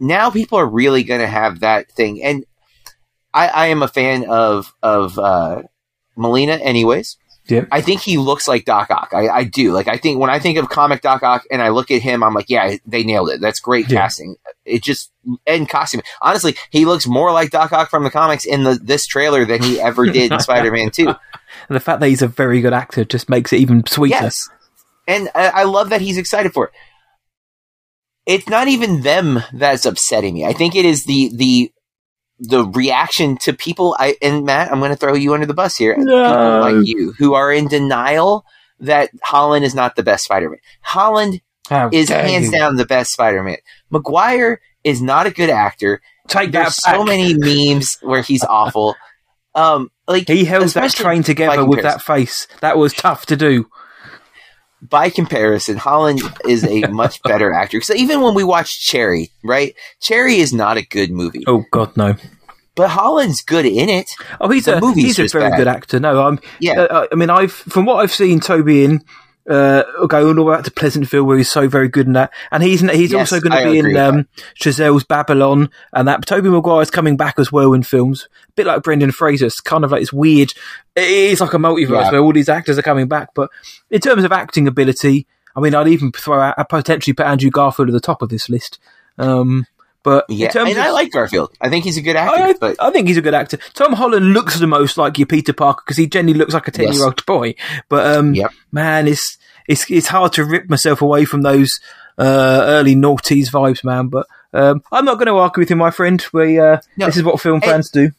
[0.00, 2.44] Now people are really going to have that thing, and
[3.32, 5.62] I, I am a fan of of uh,
[6.16, 7.16] Molina, anyways.
[7.48, 7.68] Yep.
[7.72, 9.10] I think he looks like Doc Ock.
[9.12, 9.72] I, I do.
[9.72, 12.22] Like I think when I think of comic Doc Ock and I look at him,
[12.22, 13.40] I'm like, yeah, they nailed it.
[13.40, 14.00] That's great Yeah.
[14.02, 14.36] casting.
[14.64, 15.10] It just
[15.46, 16.02] and costume.
[16.20, 19.60] Honestly, he looks more like Doc Ock from the comics in the this trailer than
[19.62, 21.08] he ever did in Spider-Man Two.
[21.08, 21.16] And
[21.76, 24.14] the fact that he's a very good actor just makes it even sweeter.
[24.22, 24.48] Yes,
[25.08, 26.72] and I, I love that he's excited for it.
[28.24, 30.44] It's not even them that's upsetting me.
[30.44, 31.72] I think it is the the
[32.42, 33.96] the reaction to people.
[33.98, 35.96] I and Matt, I'm going to throw you under the bus here.
[35.96, 36.04] No.
[36.04, 38.44] People like you who are in denial
[38.80, 40.58] that Holland is not the best Spider-Man.
[40.80, 42.52] Holland How is hands you.
[42.52, 43.58] down the best Spider-Man.
[43.90, 46.02] Maguire is not a good actor.
[46.26, 48.96] Take There's so many memes where he's awful.
[49.54, 52.48] Um, like He held that train by together with that face.
[52.60, 53.68] That was tough to do.
[54.88, 57.80] By comparison, Holland is a much better actor.
[57.82, 59.74] So even when we watch Cherry, right?
[60.00, 62.14] Cherry is not a good movie, Oh God, no.
[62.74, 64.10] but Holland's good in it.
[64.40, 65.56] Oh, he's The a he's a very bad.
[65.58, 66.00] good actor.
[66.00, 66.40] No, I'm.
[66.58, 66.80] Yeah.
[66.82, 69.04] Uh, I mean, I've from what I've seen Tobey in.
[69.48, 72.32] Uh, going all the way back to Pleasantville, where he's so very good in that,
[72.52, 76.48] and he's he's Yes, also going to be in um, Chazelle's Babylon, and that Tobey
[76.48, 79.46] Maguire's coming back as well in films, a bit like Brendan Fraser.
[79.46, 80.52] It's kind of like it's weird.
[80.94, 82.12] It is like a multiverse Yeah.
[82.12, 83.50] where all these actors are coming back, but
[83.90, 85.26] in terms of acting ability,
[85.56, 88.28] I mean, I'd even throw out, I'd potentially put Andrew Garfield at the top of
[88.28, 88.78] this list.
[89.18, 89.66] Um,
[90.02, 91.56] but Yeah, in terms and of, I like Garfield.
[91.60, 93.58] I think he's a good actor, I, but I think he's a good actor.
[93.74, 96.70] Tom Holland looks the most like your Peter Parker because he generally looks like a
[96.70, 97.54] ten year old boy.
[97.88, 98.50] But um, Yep.
[98.72, 99.38] man, it's
[99.68, 101.78] it's it's hard to rip myself away from those
[102.18, 104.08] uh, early noughties vibes, man.
[104.08, 106.24] But um, I'm not going to argue with you, my friend.
[106.32, 107.06] We uh, No.
[107.06, 108.10] this is what film And- fans do.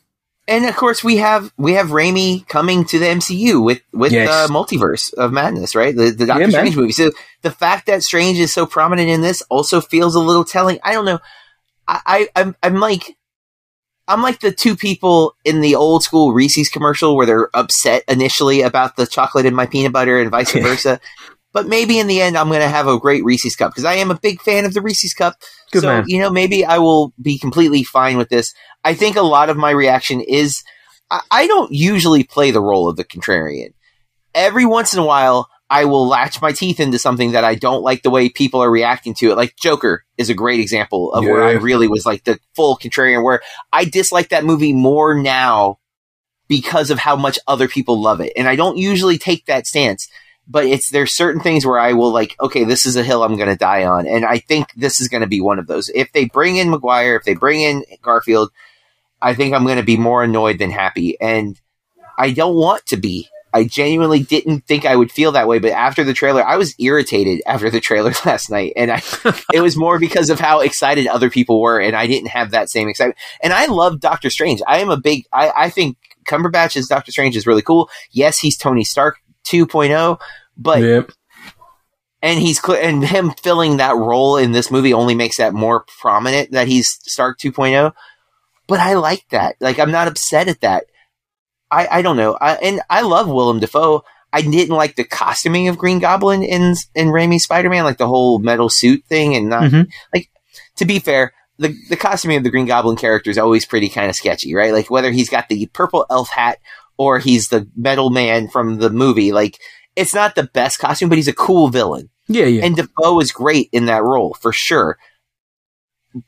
[0.48, 4.30] and of course we have we have Raimi coming to the MCU with with Yes.
[4.30, 5.96] uh, Multiverse of Madness, right?
[5.96, 6.52] The the Doctor Yeah, man.
[6.52, 6.91] Strange movie.
[6.91, 7.12] So
[7.43, 10.80] the fact that Strange is so prominent in this also feels a little telling.
[10.84, 11.19] I don't know.
[11.94, 13.16] I, I I'm I'm like
[14.08, 18.62] I'm like the two people in the old school Reese's commercial where they're upset initially
[18.62, 21.00] about the chocolate in my peanut butter and vice versa.
[21.54, 23.94] But maybe in the end, I'm going to have a great Reese's cup because I
[23.96, 25.36] am a big fan of the Reese's cup.
[25.72, 26.06] Good so, man.
[26.08, 28.56] you know, maybe I will be completely fine with this.
[28.84, 30.64] I think a lot of my reaction is
[31.12, 33.74] I, I don't usually play the role of the contrarian.
[34.34, 37.82] Every once in a while, I will latch my teeth into something that I don't
[37.82, 39.38] like the way people are reacting to it.
[39.38, 43.24] Like Joker is a great example of where I really was like the full contrarian,
[43.24, 45.80] where I dislike that movie more now
[46.48, 48.34] because of how much other people love it.
[48.38, 50.08] And I don't usually take that stance,
[50.48, 53.36] but it's there's certain things where I will like, okay, this is a hill I'm
[53.36, 55.90] going to die on, and I think this is going to be one of those.
[55.96, 58.52] If they bring in Maguire, if they bring in Garfield,
[59.20, 61.60] I think I'm going to be more annoyed than happy, and
[62.16, 63.28] I don't want to be.
[63.54, 66.74] I genuinely didn't think I would feel that way, but after the trailer, I was
[66.80, 69.02] irritated after the trailer last night, and I
[69.54, 72.70] it was more because of how excited other people were, and I didn't have that
[72.70, 73.18] same excitement.
[73.44, 74.62] And I love Doctor Strange.
[74.68, 75.26] I am a big.
[75.32, 77.89] I, I think Cumberbatch as Doctor Strange is really cool.
[78.12, 80.20] Yes, he's Tony Stark 2.0,
[80.58, 81.02] but yeah.
[82.24, 85.86] and he's cl- and him filling that role in this movie only makes that more
[86.02, 87.94] prominent that he's Stark 2.0.
[88.68, 89.58] But I like that.
[89.60, 90.86] Like I'm not upset at that.
[91.74, 92.38] I I don't know.
[92.40, 94.04] I, and I love Willem Dafoe.
[94.32, 98.08] I didn't like the costuming of Green Goblin in in Raimi's Spider Man, like the
[98.08, 99.88] whole metal suit thing, and not Mhm.
[100.14, 100.30] like.
[100.78, 104.10] To be fair, the the costuming of the Green Goblin character is always pretty kind
[104.10, 104.74] of sketchy, right?
[104.74, 106.58] Like whether he's got the purple elf hat
[106.98, 109.60] or he's the metal man from the movie, like
[109.96, 112.10] it's not the best costume, but he's a cool villain.
[112.28, 112.66] Yeah, yeah.
[112.66, 114.98] And Dafoe is great in that role for sure.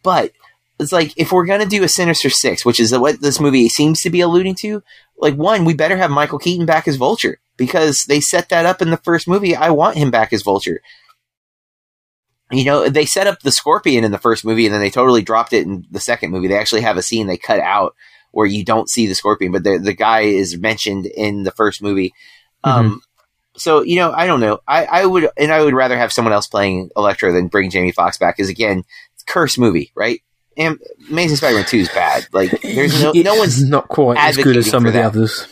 [0.03, 0.31] But
[0.79, 4.01] it's like if we're gonna do a Sinister Six, which is what this movie seems
[4.01, 4.83] to be alluding to,
[5.17, 8.81] like one, we better have Michael Keaton back as Vulture because they set that up
[8.81, 9.55] in the first movie.
[9.55, 10.81] I want him back as Vulture.
[12.51, 15.23] You know, they set up the Scorpion in the first movie and then they totally
[15.23, 16.47] dropped it in the second movie.
[16.47, 17.95] They actually have a scene they cut out
[18.31, 21.81] where you don't see the Scorpion, but the the guy is mentioned in the first
[21.81, 22.13] movie.
[22.63, 23.01] Um,
[23.55, 24.59] so you know, I don't know.
[24.67, 27.91] I, I would, and I would rather have someone else playing Electro than bring Jamie
[27.91, 28.35] Foxx back.
[28.35, 28.83] Because again,
[29.25, 30.21] curse movie, right?
[30.57, 32.27] And Amazing Spider-Man Two is bad.
[32.31, 33.63] Like, there's no, no one's.
[33.63, 35.05] not quite as good as some of the that.
[35.07, 35.47] others.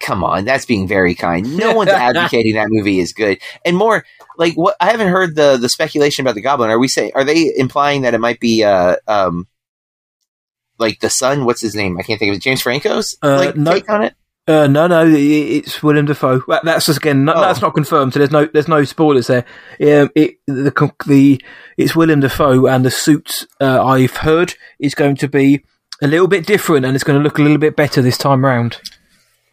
[0.00, 1.56] Come on, that's being very kind.
[1.56, 4.04] No one's advocating that movie is good, and more
[4.36, 6.70] like what I haven't heard the the speculation about the Goblin.
[6.70, 7.12] Are we saying?
[7.14, 9.46] Are they implying that it might be uh um
[10.78, 11.44] like the son?
[11.44, 11.98] What's his name?
[11.98, 12.42] I can't think of it.
[12.42, 13.72] James Franco's Uh, like no.
[13.72, 14.14] take on it.
[14.48, 16.42] Uh, no, no, it's William Dafoe.
[16.64, 17.40] That's just again, no, Oh.
[17.42, 18.14] that's not confirmed.
[18.14, 19.44] So there's no, there's no spoilers there.
[19.80, 21.40] Um, it the the
[21.76, 25.64] it's William Dafoe, and the suit uh, I've heard is going to be
[26.00, 28.42] a little bit different, and it's going to look a little bit better this time
[28.42, 28.80] round.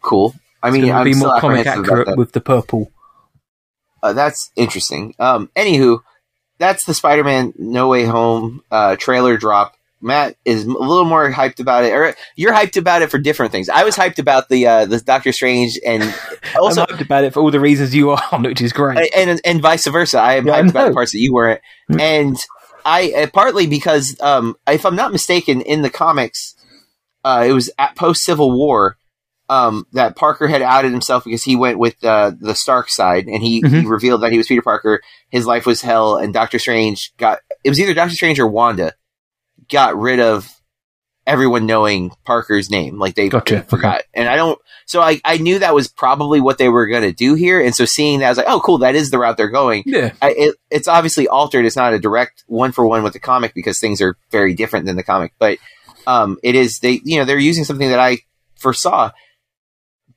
[0.02, 0.34] Cool.
[0.62, 2.90] I It's mean, going to I'm be more comic accurate with the purple.
[4.02, 5.14] Uh, that's interesting.
[5.18, 6.00] Um, anywho,
[6.58, 9.75] that's the Spider-Man No Way Home uh, trailer drop.
[10.02, 13.50] Matt is a little more hyped about it, or you're hyped about it for different
[13.52, 13.68] things.
[13.68, 16.02] I was hyped about the uh, the Doctor Strange, and
[16.60, 19.10] also I'm hyped about it for all the reasons you are, which is great.
[19.16, 20.18] and and vice versa.
[20.20, 22.00] I am Yeah, I hyped about the parts that you weren't, Mm.
[22.00, 22.36] and
[22.84, 26.54] I uh, partly because um, if I'm not mistaken, in the comics,
[27.24, 28.96] uh, it was at post Civil War
[29.48, 33.42] um, that Parker had outed himself because he went with uh, the Stark side, and
[33.42, 33.88] he, he Mhm.
[33.88, 35.00] revealed that he was Peter Parker.
[35.30, 38.92] His life was hell, and Doctor Strange got it was either Doctor Strange or Wanda
[39.70, 40.48] got rid of
[41.26, 42.98] everyone knowing Parker's name.
[42.98, 44.02] Like they, Gotcha, forgot.
[44.14, 47.34] And I don't so I, I knew that was probably what they were gonna do
[47.34, 47.60] here.
[47.60, 49.82] And so seeing that I was like, oh cool, that is the route they're going.
[49.86, 51.64] yeah, I, it, it's obviously altered.
[51.66, 54.86] It's not a direct one for one with the comic because things are very different
[54.86, 55.32] than the comic.
[55.38, 55.58] But
[56.06, 58.18] um, it is they you know they're using something that I
[58.54, 59.10] foresaw.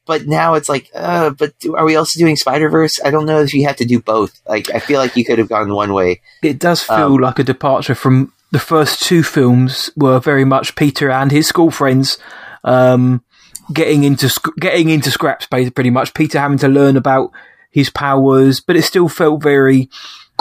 [0.05, 2.99] But now it's like, uh, but do, are we also doing Spider Verse?
[3.03, 4.41] I don't know if you have to do both.
[4.47, 6.21] Like, I feel like you could have gone one way.
[6.41, 9.89] it does feel Um, like a departure from the first two films.
[9.95, 12.17] Were very much Peter and his school friends.
[12.63, 13.23] Um,
[13.71, 16.13] getting into getting into scraps, pretty much.
[16.13, 17.31] Peter having to learn about
[17.71, 19.89] his powers, but it still felt very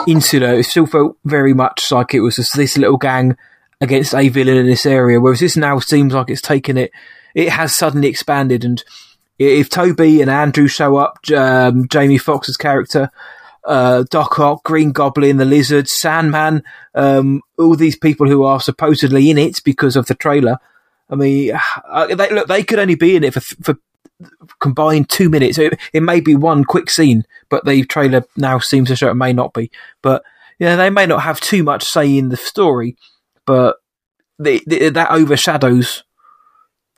[0.07, 0.55] insular.
[0.55, 3.37] It still felt very much like it was just this little gang
[3.81, 5.21] against a villain in this area.
[5.21, 6.91] Whereas this now seems like it's taken it.
[7.35, 8.83] It has suddenly expanded, and
[9.39, 13.11] if Tobey and Andrew show up, um, Jamie Foxx's character,
[13.69, 16.63] uh, Doc Ock, Green Goblin, the Lizard, Sandman,
[16.95, 20.59] um, all these people who are supposedly in it because of the trailer.
[21.11, 21.53] I mean,
[21.89, 23.77] uh, they, look, they could only be in it for, for
[24.59, 25.59] combined two minutes.
[25.59, 29.15] It, it may be one quick scene, but the trailer now seems to show it
[29.15, 29.71] may not be.
[30.03, 30.25] But
[30.59, 32.97] yeah, they may not have too much say in the story,
[33.47, 33.77] but
[34.39, 36.05] the, the, that overshadows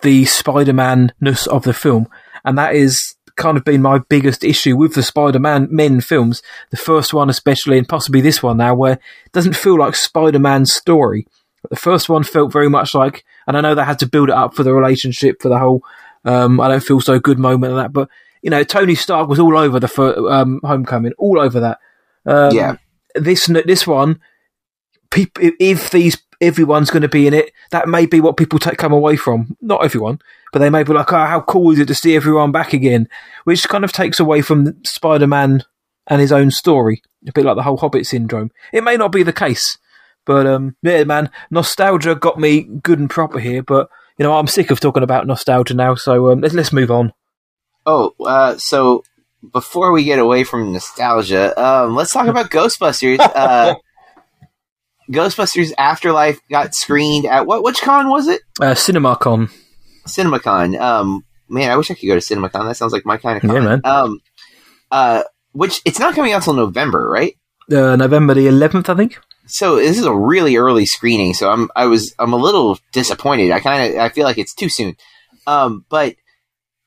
[0.02, 2.08] the Spider-Man ness of the film,
[2.44, 6.42] and that is kind of been my biggest issue with the Spider-Man men films.
[6.70, 10.72] The first one, especially, and possibly this one now, where it doesn't feel like Spider-Man's
[10.72, 11.26] story.
[11.62, 14.28] But the first one felt very much like, and I know they had to build
[14.28, 15.82] it up for the relationship, for the whole
[16.24, 18.08] um, I don't feel so good moment of that, but
[18.42, 21.78] you know, Tony Stark was all over the fir- um, Homecoming, all over that.
[22.26, 22.76] Um, Yeah.
[23.14, 24.20] This this one,
[25.10, 28.78] people, if these everyone's going to be in it, that may be what people take
[28.78, 29.56] come away from.
[29.60, 30.20] Not everyone,
[30.52, 33.08] but they may be like, "Oh, how cool is it to see everyone back again?"
[33.44, 35.64] Which kind of takes away from Spider Man
[36.06, 38.50] and his own story, a bit like the whole Hobbit syndrome.
[38.72, 39.78] It may not be the case,
[40.24, 43.62] but um, yeah, man, nostalgia got me good and proper here.
[43.62, 43.88] But
[44.18, 47.12] you know, I'm sick of talking about nostalgia now, so um, let's let's move on.
[47.86, 49.04] Oh, uh, so
[49.52, 53.18] before we get away from nostalgia, um, let's talk about Ghostbusters.
[53.34, 53.74] Uh,
[55.10, 57.62] Ghostbusters Afterlife got screened at what?
[57.62, 58.42] Which con was it?
[58.60, 59.50] Uh, CinemaCon,
[60.06, 60.78] CinemaCon.
[60.80, 62.66] Um, man, I wish I could go to CinemaCon.
[62.68, 63.54] That sounds like my kind of con.
[63.54, 63.80] Yeah, man.
[63.84, 64.20] Um,
[64.90, 67.34] uh, which it's not coming out till November, right?
[67.72, 69.18] uh, November the 11th, I think.
[69.46, 71.34] So this is a really early screening.
[71.34, 73.50] So I'm I was I'm a little disappointed.
[73.50, 74.96] I kind of I feel like it's too soon.
[75.46, 76.14] Um, but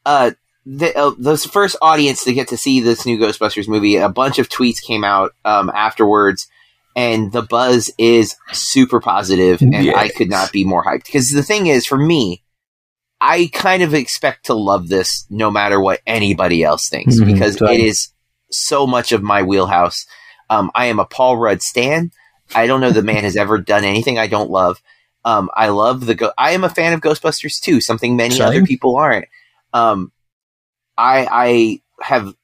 [0.06, 0.32] uh,
[0.66, 4.40] the uh, those first audience to get to see this new Ghostbusters movie, a bunch
[4.40, 6.48] of tweets came out um, afterwards,
[6.96, 9.96] and the buzz is super positive, and Yes.
[9.98, 11.06] I could not be more hyped.
[11.06, 12.44] Because the thing is, for me,
[13.22, 17.58] I kind of expect to love this no matter what anybody else thinks, Mhm, because
[17.58, 17.70] same.
[17.70, 18.10] it is
[18.52, 20.06] so much of my wheelhouse.
[20.50, 22.12] Um, I am a Paul Rudd stan.
[22.54, 24.82] I don't know the man has ever done anything I don't love.
[25.26, 26.32] Um, I love the go.
[26.38, 28.46] I am a fan of Ghostbusters too, something many Same.
[28.48, 29.26] other people aren't.
[29.72, 30.12] Um,
[30.98, 32.36] I I have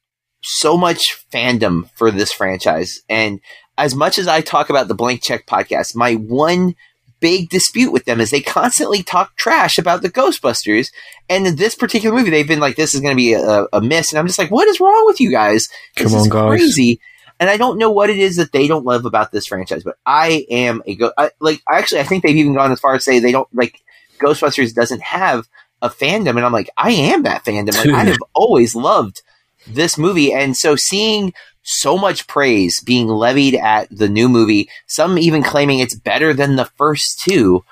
[0.42, 3.42] so much fandom for this franchise, and
[3.80, 6.76] as much as I talk about the Blank Check podcast, my one
[7.20, 10.92] big dispute with them is they constantly talk trash about the Ghostbusters.
[11.30, 13.82] And in this particular movie, they've been like, "This is going to be a, a
[13.82, 15.70] miss," and I'm just like, "What is wrong with you guys?
[15.96, 16.50] This Come is guys.
[16.50, 17.00] crazy."
[17.40, 19.96] And I don't know what it is that they don't love about this franchise, but
[20.06, 21.14] I am a go.
[21.18, 23.80] I, like, actually, I think they've even gone as far as say they don't like
[24.20, 25.48] Ghostbusters doesn't have
[25.82, 27.78] a fandom, and I'm like, I am that fandom.
[27.78, 29.22] Like, I have always loved
[29.66, 31.34] this movie, and so seeing
[31.70, 36.56] so much praise being levied at the new movie, some even claiming it's better than
[36.56, 37.64] the first two.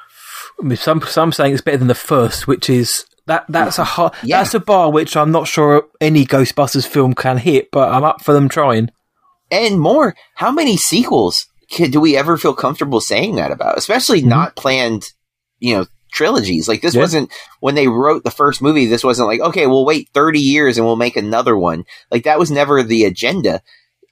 [0.75, 4.39] Some some saying it's better than the first, which is that that's a hard, Yeah.
[4.39, 8.23] that's a bar which I'm not sure any Ghostbusters film can hit, but I'm up
[8.23, 8.89] for them trying.
[9.49, 10.13] and more.
[10.35, 13.77] How many sequels can, do we ever feel comfortable saying that about?
[13.77, 14.25] Especially Mhm.
[14.27, 15.05] not planned,
[15.59, 16.67] you know, trilogies.
[16.67, 17.01] Like this Yeah.
[17.01, 17.31] wasn't
[17.61, 18.85] when they wrote the first movie.
[18.87, 21.83] This wasn't like okay, we'll wait thirty years and we'll make another one.
[22.11, 23.61] Like that was never the agenda.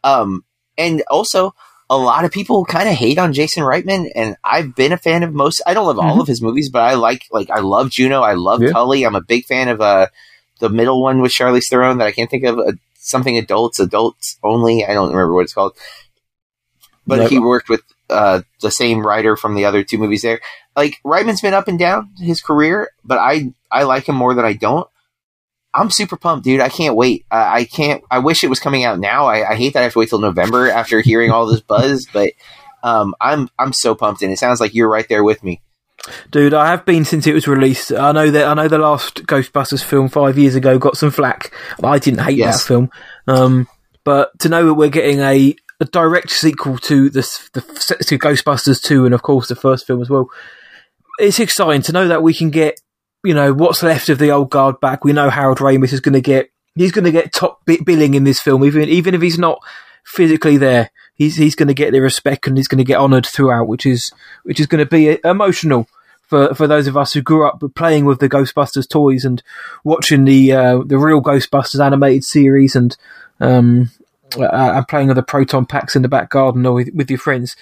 [0.06, 0.46] Um,
[0.78, 1.54] and also.
[1.88, 5.22] A lot of people kind of hate on Jason Reitman, and I've been a fan
[5.22, 5.62] of most.
[5.68, 6.22] I don't love all Mhm.
[6.22, 8.22] of his movies, but I like like I love Juno.
[8.24, 8.72] I love Yeah.
[8.72, 9.04] Tully.
[9.04, 10.08] I'm a big fan of uh
[10.60, 12.58] the middle one with Charlize Theron that I can't think of.
[12.58, 14.84] Uh, something adults, adults only.
[14.84, 15.74] I don't remember what it's called
[17.06, 17.30] but Yep.
[17.30, 20.40] he worked with uh, the same writer from the other two movies there.
[20.76, 24.44] Like Reitman's been up and down his career, but I I like him more than
[24.46, 24.88] I don't.
[25.76, 26.62] I'm super pumped, dude.
[26.62, 27.26] I can't wait.
[27.30, 28.02] I, I can't.
[28.10, 29.26] I wish it was coming out now.
[29.26, 32.08] I, I hate that I have to wait till November after hearing all this buzz,
[32.14, 32.32] but
[32.84, 35.62] um, I'm I'm so pumped, and it sounds like you're right there with me.
[36.30, 37.92] Dude, I have been since it was released.
[37.92, 41.52] I know that I know the last Ghostbusters film five years ago got some flack.
[41.84, 42.62] I didn't hate Yes.
[42.62, 42.92] that film,
[43.28, 43.68] um,
[44.04, 47.22] but to know that we're getting a, a direct sequel to the,
[47.54, 47.62] the
[48.06, 50.30] to Ghostbusters two, and of course the first film as well,
[51.18, 52.80] it's exciting to know that we can get
[53.26, 55.04] you know what's left of the old guard back.
[55.04, 58.14] We know Harold Ramis is going to get he's going to get top bi- billing
[58.14, 59.60] in this film, even even if he's not
[60.04, 60.92] physically there.
[61.16, 63.86] He's he's going to get the respect and he's going to get honoured throughout, which
[63.86, 64.12] is
[64.44, 65.88] which is going to be uh, emotional
[66.22, 69.42] for for those of us who grew up playing with the Ghostbusters toys and
[69.84, 72.96] watching the uh, the real Ghostbusters animated series and
[73.40, 73.92] um
[74.38, 77.20] uh, and playing with the proton packs in the back garden or with, with your
[77.20, 77.56] friends.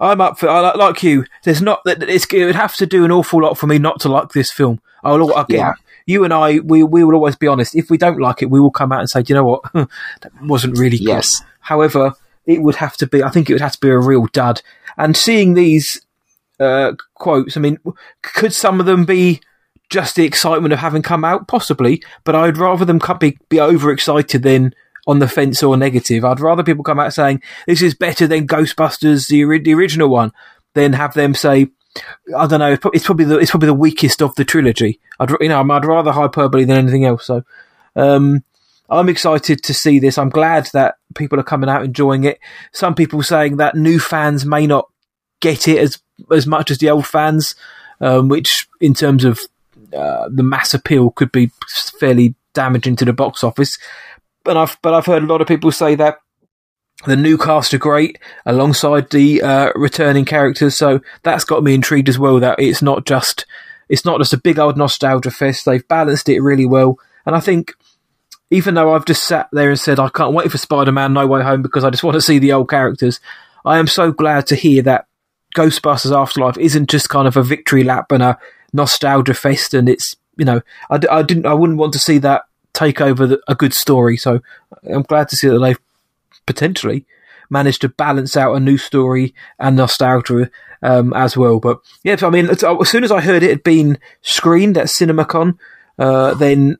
[0.00, 1.24] I'm up for I like, you.
[1.44, 4.00] There's not that it's it would have to do an awful lot for me not
[4.00, 4.80] to like this film.
[5.02, 5.58] I'll again.
[5.58, 5.72] Yeah.
[6.08, 7.74] You and I, we we will always be honest.
[7.74, 9.72] If we don't like it, we will come out and say, "Do you know what,
[9.72, 12.14] that wasn't really good." Yes, However,
[12.46, 13.24] it would have to be.
[13.24, 14.62] I think it would have to be a real dud.
[14.96, 16.00] And seeing these
[16.60, 17.78] uh, quotes, I mean,
[18.22, 19.40] could some of them be
[19.90, 21.48] just the excitement of having come out?
[21.48, 24.74] Possibly, but I'd rather them be be overexcited than
[25.06, 26.24] on the fence or negative.
[26.24, 30.32] I'd rather people come out saying this is better than Ghostbusters, the, the original one,
[30.74, 31.68] than have them say.
[32.36, 32.76] I don't know.
[32.92, 35.00] it's probably the it's probably the weakest of the trilogy.
[35.18, 37.26] I'd you know I'd rather hyperbole than anything else.
[37.26, 37.42] So,
[37.94, 38.44] um,
[38.90, 40.18] I'm excited to see this.
[40.18, 42.38] I'm glad that people are coming out enjoying it.
[42.72, 44.90] Some people saying that new fans may not
[45.40, 45.98] get it as
[46.30, 47.54] as much as the old fans,
[48.00, 49.40] um, which in terms of
[49.94, 51.50] uh, the mass appeal could be
[51.98, 53.78] fairly damaging to the box office.
[54.46, 56.20] But I've but I've heard a lot of people say that
[57.04, 62.08] the new cast are great alongside the uh, returning characters, so that's got me intrigued
[62.08, 62.38] as well.
[62.38, 63.44] That it's not just
[63.88, 65.64] it's not just a big old nostalgia fest.
[65.64, 67.74] They've balanced it really well, and I think
[68.50, 71.42] even though I've just sat there and said I can't wait for Spider-Man No Way
[71.42, 73.20] Home because I just want to see the old characters,
[73.64, 75.06] I am so glad to hear that
[75.56, 78.38] Ghostbusters Afterlife isn't just kind of a victory lap and a
[78.72, 82.44] nostalgia fest, and it's you know I, I didn't I wouldn't want to see that
[82.76, 84.16] take over the, a good story.
[84.16, 84.40] So
[84.88, 85.80] I'm glad to see that they've
[86.44, 87.06] potentially
[87.48, 90.50] managed to balance out a new story and nostalgia
[90.82, 91.58] um, as well.
[91.58, 95.58] But yeah, I mean, as soon as I heard it had been screened at CinemaCon,
[95.98, 96.76] uh, then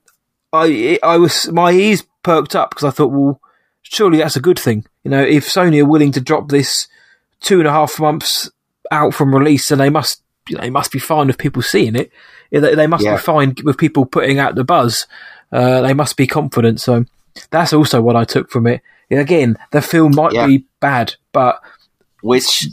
[0.53, 3.41] I I was my ears perked up because I thought, well,
[3.81, 4.85] surely that's a good thing.
[5.03, 6.87] You know, if Sony are willing to drop this
[7.39, 8.49] two and a half months
[8.91, 11.95] out from release, then they must you know, they must be fine with people seeing
[11.95, 12.11] it.
[12.51, 13.15] They, they must yeah.
[13.15, 15.05] be fine with people putting out the buzz.
[15.51, 16.81] Uh, they must be confident.
[16.81, 17.05] So
[17.49, 18.81] that's also what I took from it.
[19.09, 20.47] Again, the film might yeah.
[20.47, 21.61] be bad, but
[22.21, 22.67] which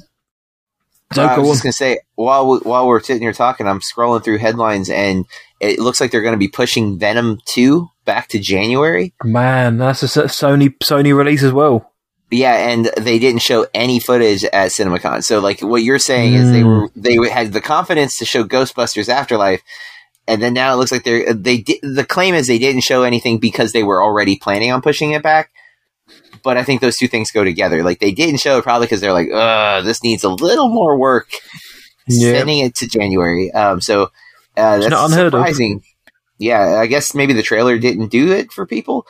[1.12, 4.38] I was just gonna say while we, while we're sitting here talking, I'm scrolling through
[4.38, 5.26] headlines and
[5.60, 9.14] it looks like they're going to be pushing Venom two back to January.
[9.22, 11.90] Man, that's a Sony Sony release as well.
[12.30, 15.22] Yeah, and they didn't show any footage at CinemaCon.
[15.22, 16.36] So, like, what you're saying mm.
[16.36, 19.62] is they were they had the confidence to show Ghostbusters Afterlife,
[20.26, 23.02] and then now it looks like they're they di- the claim is they didn't show
[23.02, 25.50] anything because they were already planning on pushing it back
[26.44, 27.82] but I think those two things go together.
[27.82, 30.96] Like they didn't show it probably because they're like, uh, this needs a little more
[30.96, 31.28] work.
[32.06, 32.32] Yeah.
[32.32, 33.50] Sending it to January.
[33.50, 34.04] Um, so
[34.56, 35.76] uh, that's not surprising.
[35.76, 36.12] Of.
[36.38, 39.06] Yeah, I guess maybe the trailer didn't do it for people.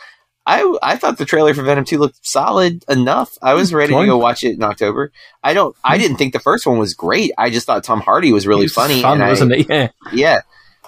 [0.47, 3.37] I I thought the trailer for Venom Two looked solid enough.
[3.43, 5.11] I was ready to go watch it in October.
[5.43, 5.75] I don't.
[5.83, 7.33] I didn't think the first one was great.
[7.39, 9.01] I just thought Tom Hardy was really was funny.
[9.01, 9.67] Fun, wasn't I, it?
[9.69, 9.89] Yeah.
[10.13, 10.41] Yeah.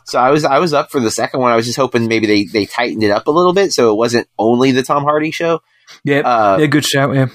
[0.07, 1.53] So I was I was up for the second one.
[1.53, 3.97] I was just hoping maybe they they tightened it up a little bit so it
[3.97, 5.61] wasn't only the Tom Hardy show.
[6.05, 7.15] Yeah, uh, yeah, good shout.
[7.15, 7.27] Yeah,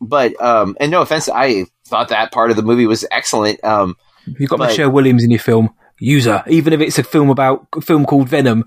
[0.00, 3.62] but um, and no offense, I thought that part of the movie was excellent.
[3.64, 5.74] Um, you got but, Michelle Williams in your film.
[6.00, 8.64] User, even if it's a film about a film called Venom,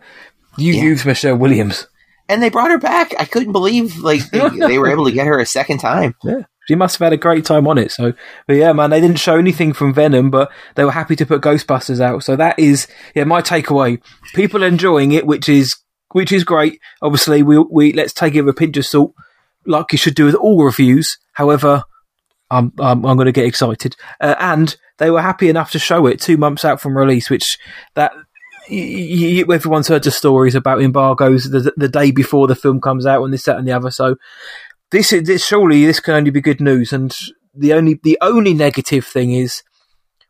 [0.57, 0.83] you yeah.
[0.83, 1.85] use Michelle Williams.
[2.29, 3.13] And they brought her back.
[3.19, 6.15] I couldn't believe like they, they were able to get her a second time.
[6.23, 7.91] Yeah she must have had a great time on it.
[7.91, 8.13] So,
[8.45, 11.41] but yeah, man, they didn't show anything from Venom, but they were happy to put
[11.41, 12.23] Ghostbusters out.
[12.23, 14.01] So that is, yeah, my takeaway.
[14.33, 15.75] People enjoying it, which is
[16.11, 16.79] which is great.
[17.01, 19.13] Obviously, we we let's take it with a pinch of salt,
[19.65, 21.17] like you should do with all reviews.
[21.33, 21.83] However,
[22.49, 26.05] I'm I'm, I'm going to get excited, uh, and they were happy enough to show
[26.07, 27.57] it two months out from release, which
[27.95, 28.13] that.
[28.69, 33.33] Everyone's heard the stories about embargoes the, the day before the film comes out, and
[33.33, 33.91] this, that, and the other.
[33.91, 34.17] So,
[34.91, 36.93] this is this surely this can only be good news.
[36.93, 37.13] And
[37.53, 39.63] the only the only negative thing is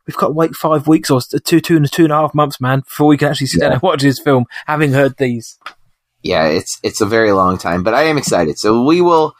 [0.06, 2.60] we've got to wait five weeks or two, two and two and a half months,
[2.60, 3.66] man, before we can actually sit yeah.
[3.66, 5.58] down and watch this film, having heard these.
[6.22, 8.58] Yeah, it's it's a very long time, but I am excited.
[8.58, 9.34] So we will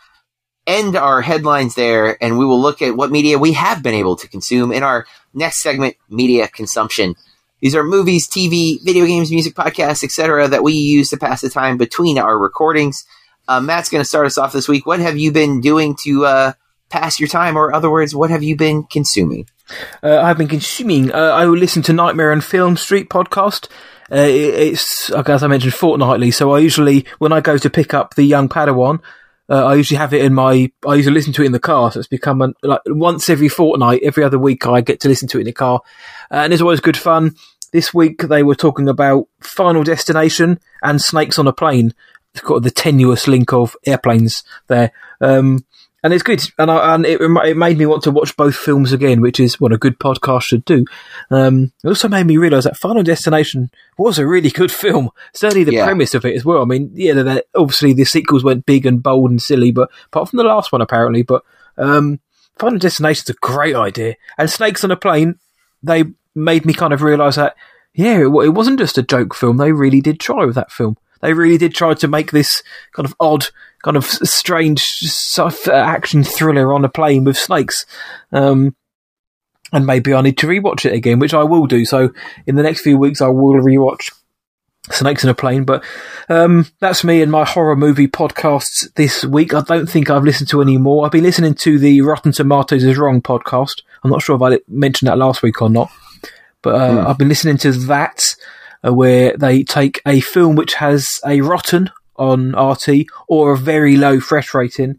[0.66, 4.16] end our headlines there, and we will look at what media we have been able
[4.16, 7.14] to consume in our next segment, media consumption.
[7.60, 11.50] These are movies, TV, video games, music, podcasts, etc., that we use to pass the
[11.50, 13.04] time between our recordings.
[13.48, 14.86] Uh, Matt's going to start us off this week.
[14.86, 16.52] What have you been doing to uh,
[16.90, 19.48] pass your time, or other words, what have you been consuming?
[20.02, 21.12] Uh, I've been consuming.
[21.12, 23.68] Uh, I will listen to Nightmare on Film Street podcast.
[24.10, 26.30] Uh, it, it's, as I mentioned, fortnightly.
[26.30, 29.00] So I usually, when I go to pick up the young Padawan,
[29.50, 30.70] uh, I usually have it in my.
[30.86, 31.90] I usually listen to it in the car.
[31.90, 35.28] So it's become an, like once every fortnight, every other week, I get to listen
[35.28, 35.80] to it in the car,
[36.30, 37.34] uh, and it's always good fun.
[37.72, 41.92] This week they were talking about Final Destination and Snakes on a Plane.
[42.42, 44.92] Got the tenuous link of airplanes there.
[45.20, 45.64] Um,
[46.04, 48.92] and it's good, and I, and it it made me want to watch both films
[48.92, 50.84] again, which is what a good podcast should do.
[51.28, 55.10] Um, it also made me realise that Final Destination was a really good film.
[55.34, 55.84] Certainly the yeah.
[55.84, 56.62] premise of it as well.
[56.62, 60.36] I mean, yeah, obviously the sequels went big and bold and silly, but apart from
[60.36, 61.42] the last one, apparently, but
[61.76, 62.20] um,
[62.58, 64.14] Final Destination's a great idea.
[64.36, 65.40] And Snakes on a Plane,
[65.82, 67.56] they made me kind of realise that
[67.92, 69.56] yeah, it, it wasn't just a joke film.
[69.56, 70.96] They really did try with that film.
[71.20, 72.62] They really did try to make this
[72.92, 73.46] kind of odd
[73.82, 77.86] kind of strange sort of action thriller on a plane with snakes.
[78.32, 78.74] Um,
[79.72, 81.84] and maybe I need to rewatch it again, which I will do.
[81.84, 82.10] So
[82.46, 84.10] in the next few weeks, I will rewatch
[84.90, 85.64] Snakes in a Plane.
[85.64, 85.84] But
[86.28, 89.54] um, that's me and my horror movie podcasts this week.
[89.54, 91.04] I don't think I've listened to any more.
[91.04, 93.82] I've been listening to the Rotten Tomatoes is Wrong podcast.
[94.02, 95.90] I'm not sure if I mentioned that last week or not,
[96.62, 97.06] but uh, mm.
[97.06, 98.22] I've been listening to that.
[98.86, 103.96] Uh, where they take a film which has a rotten on RT or a very
[103.96, 104.98] low fresh rating,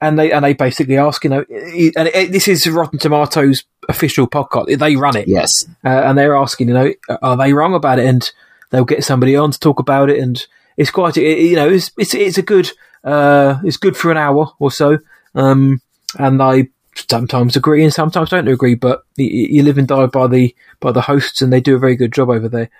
[0.00, 4.78] and they and they basically ask, you know, and this is Rotten Tomatoes official podcast.
[4.78, 5.50] They run it, yes,
[5.84, 6.92] uh, and they're asking, you know,
[7.22, 8.06] are they wrong about it?
[8.06, 8.30] And
[8.70, 10.44] they'll get somebody on to talk about it, and
[10.76, 12.70] it's quite, you know, it's it's it's a good,
[13.04, 14.98] uh, it's good for an hour or so,
[15.34, 15.80] um,
[16.18, 16.68] and I
[17.08, 20.92] sometimes agree and sometimes don't agree, but you, you live and die by the by
[20.92, 22.70] the hosts, and they do a very good job over there.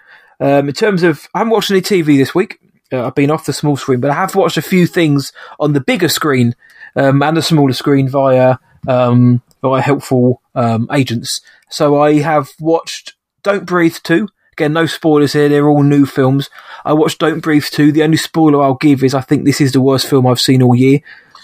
[0.41, 2.59] Um, in terms of, I haven't watched any TV this week.
[2.93, 5.73] uh, I've been off the small screen, but I have watched a few things on
[5.73, 6.55] the bigger screen
[6.95, 8.59] um, and the smaller screen via
[8.89, 11.41] um, via helpful um, agents.
[11.71, 14.29] So I have watched Don't Breathe 2.
[14.53, 15.49] Again, no spoilers here.
[15.49, 16.49] They're all new films.
[16.85, 17.93] I watched Don't Breathe 2.
[17.93, 20.63] The only spoiler I'll give is I think this is the worst film I've seen
[20.63, 21.01] all year.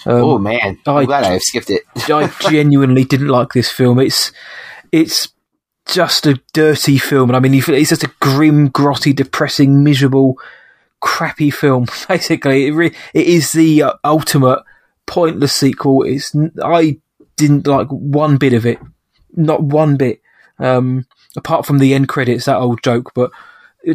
[0.07, 1.83] Um, oh man, I'm I, glad I have skipped it.
[2.09, 3.99] I genuinely didn't like this film.
[3.99, 4.33] It's
[4.91, 5.29] it's
[5.87, 10.39] just a dirty film, and I mean, it's just a grim, grotty, depressing, miserable,
[11.01, 11.87] crappy film.
[12.09, 14.63] Basically, it, re- it is the uh, ultimate
[15.07, 16.03] pointless sequel.
[16.05, 16.99] It's I
[17.37, 18.79] didn't like one bit of it,
[19.35, 20.21] not one bit.
[20.59, 21.07] Um,
[21.37, 23.13] apart from the end credits, that old joke.
[23.15, 23.31] But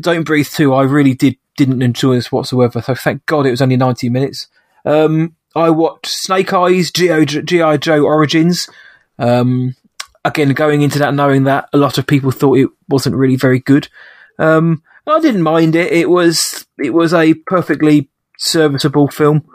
[0.01, 2.81] Don't Breathe two, I really did didn't enjoy this whatsoever.
[2.81, 4.47] So thank God it was only ninety minutes.
[4.85, 7.77] Um, I watched Snake Eyes, G.I.
[7.77, 8.69] Joe Origins.
[9.17, 9.75] Um,
[10.27, 13.59] again, going into that knowing that a lot of people thought it wasn't really very
[13.59, 13.87] good.
[14.39, 15.91] Um, I didn't mind it.
[15.91, 19.47] It was it was a perfectly serviceable film.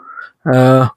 [0.51, 0.89] Uh,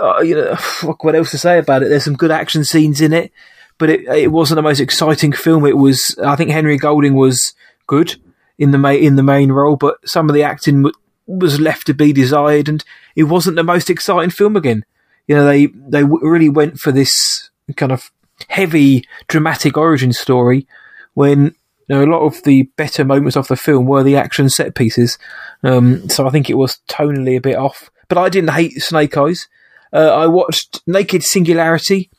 [0.00, 0.54] uh, you know,
[1.00, 1.88] what else to say about it?
[1.88, 3.32] There's some good action scenes in it,
[3.78, 5.64] but it it wasn't the most exciting film.
[5.66, 6.18] It was.
[6.24, 7.54] I think Henry Golding was
[7.86, 8.16] good
[8.58, 10.94] in the main in the main role, but some of the acting w-
[11.26, 12.84] was left to be desired, and
[13.16, 14.84] it wasn't the most exciting film again.
[15.26, 18.10] You know, they they really went for this kind of
[18.48, 20.66] heavy dramatic origin story
[21.14, 21.54] when
[21.88, 24.74] you know, a lot of the better moments of the film were the action set
[24.74, 25.18] pieces.
[25.62, 27.90] Um, so I think it was tonally a bit off.
[28.08, 29.48] But I didn't hate Snake Eyes.
[29.92, 32.10] Uh, I watched Naked Singularity,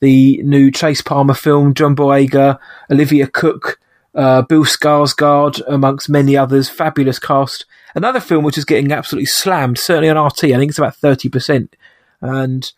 [0.00, 2.58] the new Chase Palmer film, John Boyega,
[2.90, 3.78] Olivia Cooke,
[4.14, 6.70] uh, Bill Skarsgård, amongst many others.
[6.70, 7.66] Fabulous cast.
[7.94, 10.44] Another film which is getting absolutely slammed, certainly on RT.
[10.44, 11.72] I think it's about 30%.
[12.20, 12.72] And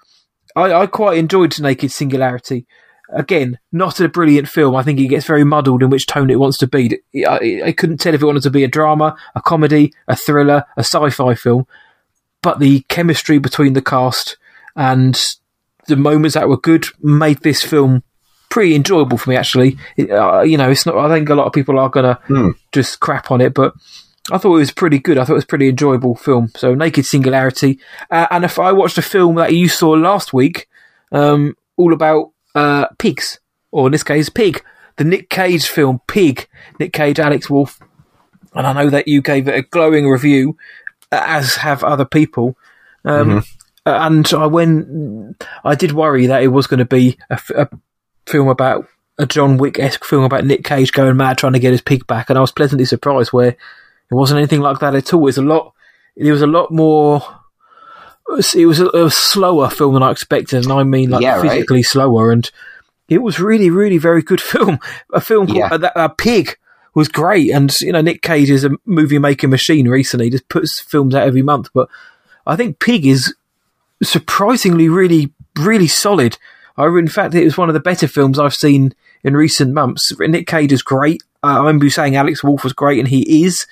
[0.57, 2.67] I, I quite enjoyed Naked Singularity
[3.13, 4.77] again, not a brilliant film.
[4.77, 6.99] I think it gets very muddled in which tone it wants to be.
[7.27, 10.65] I, I, couldn't tell if it wanted to be a drama, a comedy, a thriller,
[10.77, 11.67] a sci-fi film.
[12.43, 14.39] But the chemistry between the cast
[14.77, 15.21] and
[15.87, 18.03] the moments that were good made this film
[18.49, 19.37] pretty enjoyable for me.
[19.37, 20.97] Actually, it, uh, you know, it's not.
[20.97, 22.55] I think a lot of people are gonna mm.
[22.73, 23.75] just crap on it, but
[24.31, 25.19] I thought it was pretty good.
[25.19, 26.49] I thought it was a pretty enjoyable film.
[26.57, 27.81] So, Naked Singularity,
[28.11, 30.69] uh, and if I watched a film that you saw last week,
[31.13, 33.41] um, all about uh, pigs,
[33.71, 34.63] or in this case, Pig,
[34.97, 36.49] the Nick Cage film Pig.
[36.79, 37.79] Nick Cage, Alex Wolff,
[38.55, 40.57] and I know that you gave it a glowing review,
[41.13, 42.57] as have other people.
[43.05, 43.39] Um, mm-hmm.
[43.87, 47.69] And I went, I did worry that it was going to be a, a
[48.27, 48.87] film about
[49.19, 52.07] a John Wick esque film about Nick Cage going mad trying to get his pig
[52.07, 53.57] back, and I was pleasantly surprised where it
[54.11, 55.21] wasn't anything like that at all.
[55.21, 55.75] It was a lot.
[56.17, 57.23] It was a lot more
[58.37, 61.79] it was a, a, slower film than I expected, and I mean like yeah, physically
[61.79, 61.85] right?
[61.85, 62.31] slower.
[62.31, 62.51] And
[63.09, 64.79] it was really, really very good film.
[65.13, 65.91] A film called yeah.
[65.95, 66.57] uh, Pig
[66.95, 69.89] was great, and you know Nick Cage is a movie making machine.
[69.89, 71.89] Recently, just puts films out every month, but
[72.47, 73.35] I think Pig is
[74.03, 76.39] surprisingly really, really solid.
[76.77, 80.13] I, in fact, it was one of the better films I've seen in recent months.
[80.19, 81.23] Nick Cage is great.
[81.43, 83.67] Uh, I remember you saying Alex Wolff was great, and he is.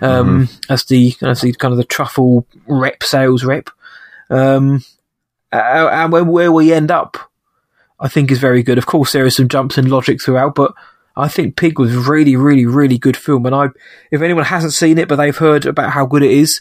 [0.00, 0.72] Um, mm-hmm.
[0.72, 3.68] as the as the kind of the truffle rep sales rep.
[4.30, 4.84] Um,
[5.50, 7.16] and where we end up,
[8.00, 8.78] I think is very good.
[8.78, 10.72] Of course, there are some jumps in logic throughout, but
[11.16, 13.46] I think Pig was really, really, really good film.
[13.46, 13.68] And I,
[14.10, 16.60] if anyone hasn't seen it but they've heard about how good it is,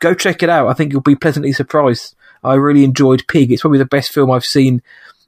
[0.00, 0.68] go check it out.
[0.68, 2.14] I think you'll be pleasantly surprised.
[2.44, 3.50] I really enjoyed Pig.
[3.50, 4.82] It's probably the best film I've seen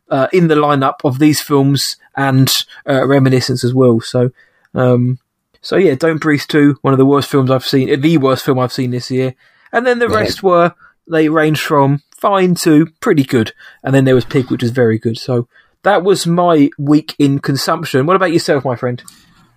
[0.09, 2.51] uh, in the lineup of these films and
[2.89, 4.01] uh, Reminiscence as well.
[4.01, 4.31] So,
[4.75, 5.19] um,
[5.61, 8.59] so yeah, Don't Breathe 2, one of the worst films I've seen, the worst film
[8.59, 9.35] I've seen this year.
[9.73, 10.17] And then the yeah.
[10.17, 10.75] rest were
[11.09, 13.53] they range from fine to pretty good.
[13.83, 15.19] And then there was Pig, which was very good.
[15.19, 15.49] So
[15.83, 18.07] that was my week in consumption.
[18.07, 19.03] What about yourself, my friend?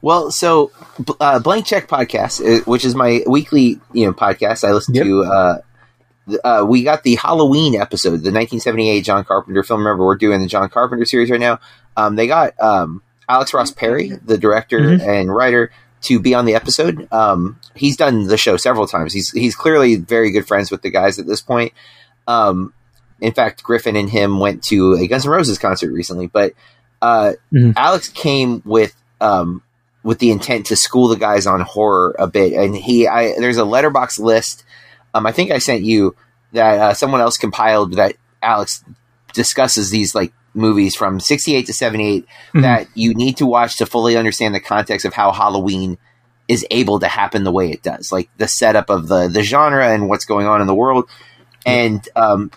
[0.02, 0.72] Well, so
[1.20, 5.06] uh, Blank Check podcast, which is my weekly you know podcast, I listen yep.
[5.06, 5.24] to.
[5.24, 5.62] Uh,
[6.44, 9.80] uh, we got the Halloween episode, the 1978 John Carpenter film.
[9.80, 11.60] Remember, we're doing the John Carpenter series right now.
[11.96, 15.10] Um, they got um, Alex Ross Perry, the director mm-hmm.
[15.10, 15.72] and writer,
[16.02, 17.08] to be on the episode.
[17.12, 19.14] Um, he's done the show several times.
[19.14, 21.74] He's he's clearly very good friends with the guys at this point.
[22.28, 22.74] Um,
[23.20, 26.28] in fact, Griffin and him went to a Guns N' Roses concert recently.
[26.28, 26.54] But
[27.02, 27.72] uh, mm-hmm.
[27.76, 29.64] Alex came with um,
[30.04, 33.58] with the intent to school the guys on horror a bit, and he I, there's
[33.58, 34.64] a Letterboxd list.
[35.14, 36.16] Um, I think I sent you
[36.54, 38.84] that uh, someone else compiled that Alex
[39.34, 42.62] discusses these like movies from 68 to 78 mm-hmm.
[42.62, 45.98] that you need to watch to fully understand the context of how Halloween
[46.48, 49.88] is able to happen the way it does, like the setup of the the genre
[49.88, 51.10] and what's going on in the world.
[51.66, 52.52] And um,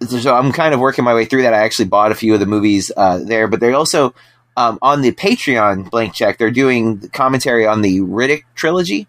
[0.00, 1.54] so I'm kind of working my way through that.
[1.54, 4.14] I actually bought a few of the movies uh, there, but they're also
[4.56, 6.38] um, on the Patreon blank check.
[6.38, 9.06] They're doing commentary on the Riddick trilogy,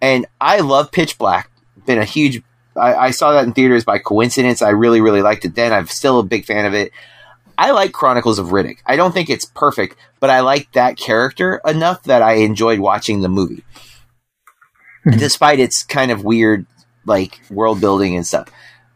[0.00, 1.50] and I love Pitch Black.
[1.86, 2.42] Been a huge.
[2.76, 4.62] I, I saw that in theaters by coincidence.
[4.62, 5.72] I really, really liked it then.
[5.72, 6.92] I'm still a big fan of it.
[7.56, 8.78] I like Chronicles of Riddick.
[8.86, 13.20] I don't think it's perfect, but I like that character enough that I enjoyed watching
[13.20, 13.64] the movie,
[15.04, 16.66] despite its kind of weird
[17.04, 18.48] like world building and stuff.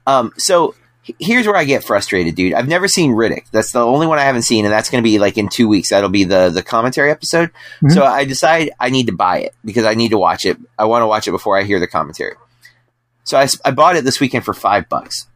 [0.07, 0.75] Um, so
[1.21, 2.55] here's where I get frustrated, dude.
[2.55, 3.45] I've never seen Riddick.
[3.53, 5.69] That's the only one I haven't seen, and that's going to be like in two
[5.69, 5.91] weeks.
[5.91, 7.51] That'll be the the commentary episode.
[7.51, 7.91] Mm-hmm.
[7.91, 10.59] So I decide I need to buy it because I need to watch it.
[10.79, 12.37] I want to watch it before I hear the commentary.
[13.27, 15.27] So I, I bought it this weekend for five bucks.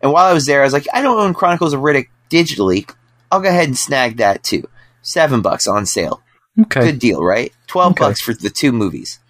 [0.00, 2.90] And while I was there, I was like, I don't own Chronicles of Riddick digitally.
[3.30, 4.68] I'll go ahead and snag that too.
[5.02, 6.22] Seven bucks on sale.
[6.58, 6.80] Okay.
[6.80, 7.52] Good deal, right?
[7.66, 8.04] Twelve okay.
[8.04, 9.20] bucks for the two movies.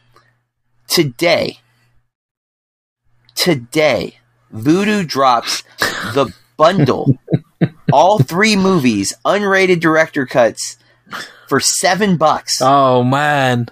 [0.86, 1.58] Today,
[3.34, 4.18] today,
[4.54, 5.64] Vudu drops
[6.14, 7.18] the bundle,
[7.92, 10.76] all three movies, unrated director cuts
[11.48, 12.58] for seven bucks.
[12.60, 13.68] Oh man.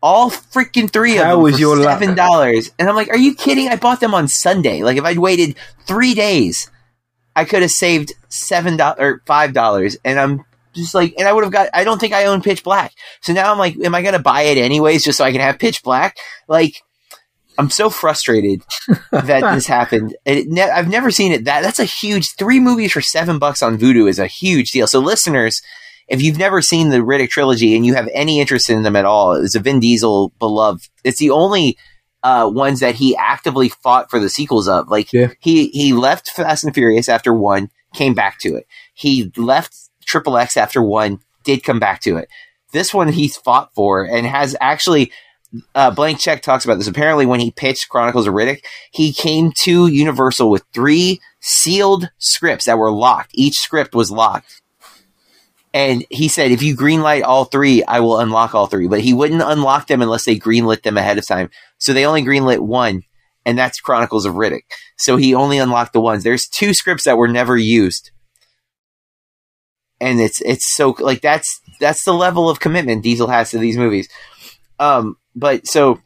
[0.00, 2.70] All freaking three How of them was for your seven dollars.
[2.78, 3.68] And I'm like, are you kidding?
[3.68, 4.82] I bought them on Sunday.
[4.82, 6.70] Like if I'd waited three days,
[7.34, 9.96] I could have saved seven dollars or five dollars.
[10.04, 10.44] And I'm
[10.74, 11.70] just like, and I would have got.
[11.74, 14.18] I don't think I own Pitch Black, so now I'm like, am I going to
[14.20, 16.16] buy it anyways just so I can have Pitch Black?
[16.46, 16.82] Like,
[17.58, 18.62] I'm so frustrated
[19.10, 20.16] that this happened.
[20.26, 21.44] Ne- I've never seen it.
[21.44, 24.86] That that's a huge three movies for seven bucks on Vudu is a huge deal.
[24.86, 25.60] So listeners,
[26.08, 29.04] if you've never seen the Riddick trilogy and you have any interest in them at
[29.04, 30.88] all, it's a Vin Diesel beloved.
[31.04, 31.76] It's the only
[32.22, 34.88] uh, ones that he actively fought for the sequels of.
[34.88, 35.28] Like yeah.
[35.38, 38.66] he he left Fast and Furious after one, came back to it.
[38.94, 42.28] He left Triple X after one, did come back to it.
[42.72, 45.12] This one he's fought for and has actually
[45.74, 46.88] uh, Blank Check talks about this.
[46.88, 52.66] Apparently, when he pitched Chronicles of Riddick, he came to Universal with three sealed scripts
[52.66, 53.30] that were locked.
[53.34, 54.60] Each script was locked.
[55.74, 58.88] And he said, if you greenlight all three, I will unlock all three.
[58.88, 61.50] But he wouldn't unlock them unless they greenlit them ahead of time.
[61.76, 63.02] So they only greenlit one,
[63.44, 64.62] and that's Chronicles of Riddick.
[64.96, 66.24] So he only unlocked the ones.
[66.24, 68.10] There's two scripts that were never used.
[70.00, 73.76] And it's it's so like that's that's the level of commitment Diesel has to these
[73.76, 74.08] movies.
[74.78, 76.00] Um, but so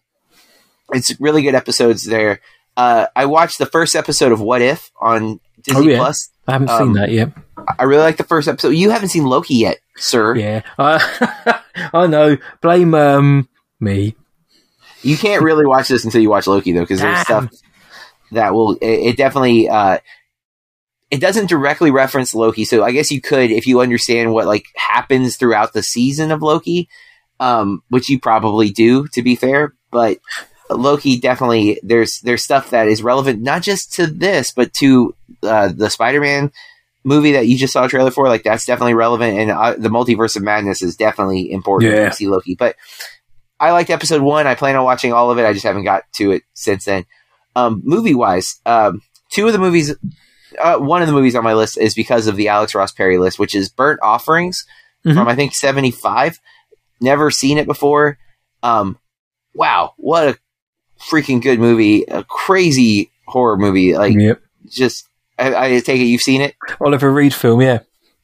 [0.93, 2.41] it's really good episodes there.
[2.77, 5.99] Uh, I watched the first episode of What If on Disney oh, yeah.
[5.99, 6.31] Plus.
[6.47, 7.33] I haven't um, seen that yet.
[7.79, 8.71] I really like the first episode.
[8.71, 10.35] You haven't seen Loki yet, sir.
[10.37, 10.99] Yeah, uh,
[11.93, 12.37] I know.
[12.61, 14.17] Blame um, me.
[15.03, 17.51] You can't really watch this until you watch Loki, though, because there's stuff
[18.33, 18.73] that will.
[18.77, 19.69] It, it definitely.
[19.69, 19.99] Uh,
[21.11, 24.65] it doesn't directly reference Loki, so I guess you could, if you understand what like
[24.77, 26.89] happens throughout the season of Loki,
[27.39, 29.75] um, which you probably do, to be fair.
[29.91, 30.19] But
[30.79, 35.69] Loki definitely there's there's stuff that is relevant not just to this, but to uh,
[35.75, 36.53] the Spider-Man
[37.05, 38.29] movie that you just saw a trailer for.
[38.29, 42.09] Like that's definitely relevant, and uh, the Multiverse of Madness is definitely important yeah.
[42.09, 42.55] to see Loki.
[42.55, 42.77] But
[43.59, 44.47] I liked episode one.
[44.47, 45.47] I plan on watching all of it.
[45.47, 47.05] I just haven't got to it since then.
[47.55, 49.95] Um, movie wise, um, two of the movies.
[50.61, 53.19] Uh, one of the movies on my list is because of the Alex Ross Perry
[53.19, 54.67] list, which is Burnt Offerings
[55.05, 55.17] mm-hmm.
[55.17, 56.39] from I think seventy five
[57.01, 58.19] never seen it before.
[58.63, 58.99] Um,
[59.55, 60.39] wow, what a
[61.11, 62.05] freaking good movie!
[62.05, 63.95] A crazy horror movie.
[63.95, 64.41] Like, yep.
[64.69, 66.55] just I, I, take it you've seen it.
[66.81, 67.81] Oliver Reed film, yeah,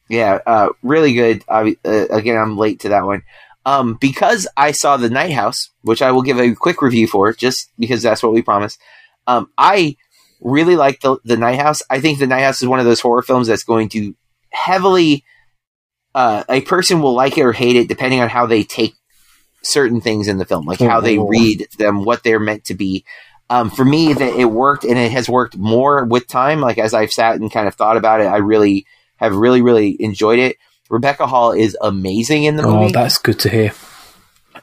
[0.09, 1.43] yeah, uh, really good.
[1.47, 3.23] Uh, again, I'm late to that one.
[3.65, 7.33] Um, because I saw the Night House, which I will give a quick review for,
[7.33, 8.79] just because that's what we promised.
[9.27, 9.97] Um, I
[10.41, 11.81] really like the the Night House.
[11.89, 14.15] I think the Night House is one of those horror films that's going to
[14.51, 15.23] heavily
[16.15, 18.95] uh, a person will like it or hate it depending on how they take
[19.61, 23.05] certain things in the film, like how they read them, what they're meant to be.
[23.49, 26.61] Um, for me, that it worked, and it has worked more with time.
[26.61, 28.85] Like as I've sat and kind of thought about it, I really
[29.17, 30.57] have really, really enjoyed it.
[30.89, 32.95] Rebecca Hall is amazing in the oh, movie.
[32.95, 33.73] Oh, that's good to hear.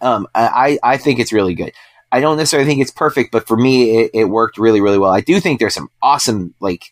[0.01, 1.73] Um, I I think it's really good.
[2.13, 5.11] I don't necessarily think it's perfect, but for me, it, it worked really, really well.
[5.11, 6.85] I do think there's some awesome like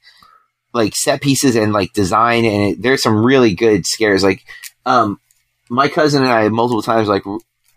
[0.72, 4.24] like set pieces and like design, and it, there's some really good scares.
[4.24, 4.44] Like,
[4.84, 5.20] um,
[5.70, 7.22] my cousin and I multiple times like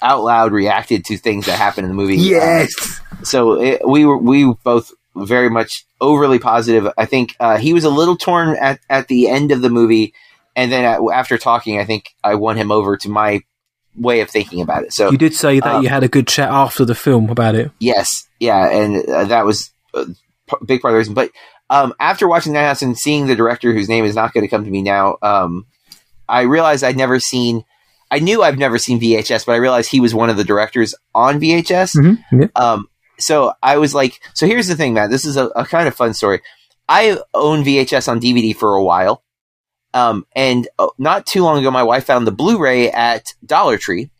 [0.01, 2.17] out loud reacted to things that happened in the movie.
[2.17, 3.01] Yes.
[3.11, 6.91] Um, so it, we were we both very much overly positive.
[6.97, 10.13] I think uh, he was a little torn at at the end of the movie,
[10.55, 13.41] and then at, after talking, I think I won him over to my
[13.95, 14.93] way of thinking about it.
[14.93, 17.55] So you did say that um, you had a good chat after the film about
[17.55, 17.71] it.
[17.79, 20.05] Yes, yeah, and uh, that was a
[20.65, 21.13] big part of the reason.
[21.13, 21.31] But
[21.69, 24.49] um, after watching that house and seeing the director, whose name is not going to
[24.49, 25.65] come to me now, um,
[26.29, 27.63] I realized I'd never seen.
[28.09, 30.95] I knew I've never seen VHS, but I realized he was one of the directors
[31.13, 31.95] on VHS.
[31.97, 32.41] Mm-hmm.
[32.41, 32.47] Yeah.
[32.55, 32.87] Um,
[33.19, 35.09] so I was like, so here's the thing, man.
[35.09, 36.41] This is a, a, kind of fun story.
[36.87, 39.23] I own VHS on DVD for a while.
[39.93, 43.77] Um, and uh, not too long ago, my wife found the Blu ray at Dollar
[43.77, 44.11] Tree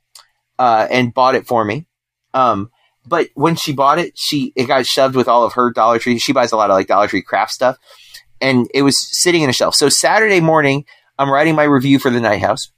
[0.58, 1.88] uh, and bought it for me.
[2.34, 2.72] Um,
[3.06, 6.20] but when she bought it, she it got shoved with all of her Dollar Tree.
[6.20, 7.78] She buys a lot of like Dollar Tree craft stuff,
[8.42, 9.76] and it was sitting in a shelf.
[9.76, 10.86] So Saturday morning,
[11.18, 12.72] I'm writing my review for the Night House,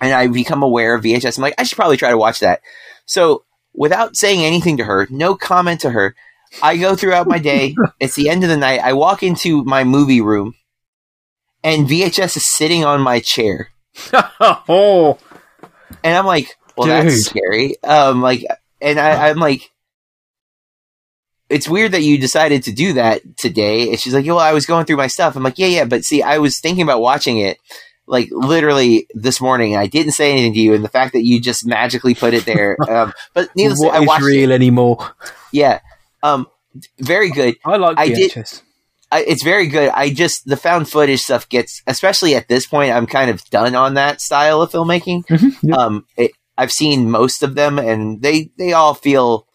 [0.00, 1.38] and I become aware of VHS.
[1.38, 2.60] I'm like, I should probably try to watch that.
[3.06, 3.44] So
[3.74, 6.14] without saying anything to her, no comment to her,
[6.62, 7.74] I go throughout my day.
[8.00, 8.80] it's the end of the night.
[8.80, 10.54] I walk into my movie room,
[11.62, 13.68] and VHS is sitting on my chair,
[14.12, 15.18] oh,
[16.02, 17.12] and I'm like, well, Dude.
[17.12, 17.82] that's scary.
[17.82, 18.44] Um, like,
[18.80, 19.70] and I, I'm like.
[21.48, 23.90] It's weird that you decided to do that today.
[23.90, 25.34] And she's like, well, I was going through my stuff.
[25.34, 25.84] I'm like, yeah, yeah.
[25.84, 27.58] But see, I was thinking about watching it
[28.10, 29.76] like literally this morning.
[29.76, 30.74] I didn't say anything to you.
[30.74, 32.76] And the fact that you just magically put it there.
[32.90, 34.54] Um, but needless to say, I watched real it.
[34.54, 34.98] anymore?
[35.52, 35.78] Yeah.
[36.22, 36.46] Um,
[36.98, 37.56] very good.
[37.64, 38.34] I like I did-
[39.12, 39.90] I, it's very good.
[39.90, 43.74] I just, the found footage stuff gets, especially at this point, I'm kind of done
[43.74, 45.26] on that style of filmmaking.
[45.26, 45.78] Mhm, yep.
[45.78, 49.46] Um, it, I've seen most of them and they, they all feel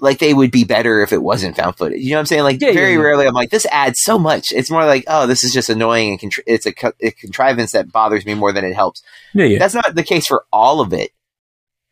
[0.00, 2.00] like they would be better if it wasn't found footage.
[2.00, 2.42] You know what I'm saying?
[2.42, 3.04] Like Yeah, very yeah, yeah.
[3.04, 4.50] rarely I'm like, this adds so much.
[4.52, 7.72] It's more like, oh, this is just annoying and contri- it's a, co- a contrivance
[7.72, 9.02] that bothers me more than it helps.
[9.34, 9.58] yeah, yeah.
[9.58, 11.10] That's not the case for all of it.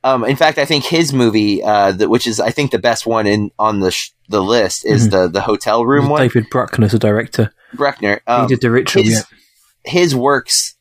[0.05, 3.05] Um, in fact, I think his movie, uh, the, which is I think the best
[3.07, 5.11] one in on the sh- the list, is Mhm.
[5.11, 6.23] the the hotel room one.
[6.23, 7.53] David Bruckner's a director.
[7.75, 8.21] Bruckner.
[8.27, 9.03] Um, he did the ritual.
[9.03, 9.13] his,
[9.85, 9.91] yeah.
[9.93, 10.77] his works,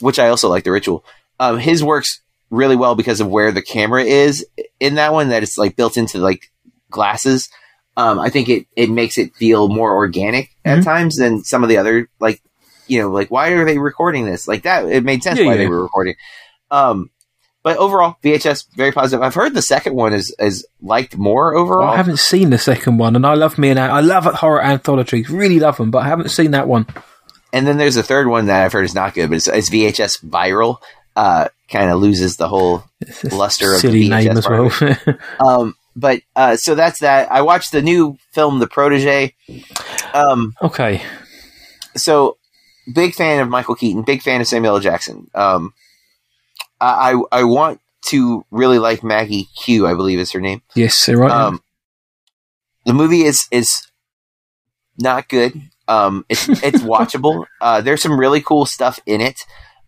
[0.00, 1.04] which I also like the ritual.
[1.38, 2.20] Um, his works
[2.50, 4.46] really well because of where the camera is
[4.80, 5.28] in that one.
[5.30, 6.50] That it's like built into like
[6.90, 7.48] glasses.
[7.96, 10.84] Um, I think it it makes it feel more organic at Mhm.
[10.84, 12.40] times than some of the other like
[12.86, 14.84] you know like why are they recording this like that?
[14.86, 15.58] It made sense Yeah, why yeah.
[15.58, 16.14] they were recording.
[16.70, 17.10] Um,
[17.64, 19.20] but overall, VHS very positive.
[19.22, 21.90] I've heard the second one is is liked more overall.
[21.90, 25.28] I haven't seen the second one, and I love me and I love horror anthologies.
[25.28, 26.86] Really love them, but I haven't seen that one.
[27.52, 29.70] And then there's a third one that I've heard is not good, but it's, it's
[29.70, 30.76] VHS viral.
[31.18, 32.84] Uh, kind of loses the whole
[33.32, 35.18] Luster of silly the VHS part well.
[35.40, 37.30] Um, but uh, so that's that.
[37.32, 39.34] I watched the new film, The Protege.
[40.14, 41.02] Um, okay,
[41.96, 42.36] so
[42.94, 44.80] big fan of Michael Keaton, big fan of Samuel L.
[44.80, 45.28] Jackson.
[45.34, 45.74] Um,
[46.80, 50.62] I I want to really like Maggie Q, I believe is her name.
[50.76, 51.30] yes, right.
[51.30, 51.60] Um,
[52.84, 53.88] the movie is is
[54.98, 55.60] not good.
[55.88, 57.46] Um, it's it's watchable.
[57.60, 59.40] Uh, there's some really cool stuff in it.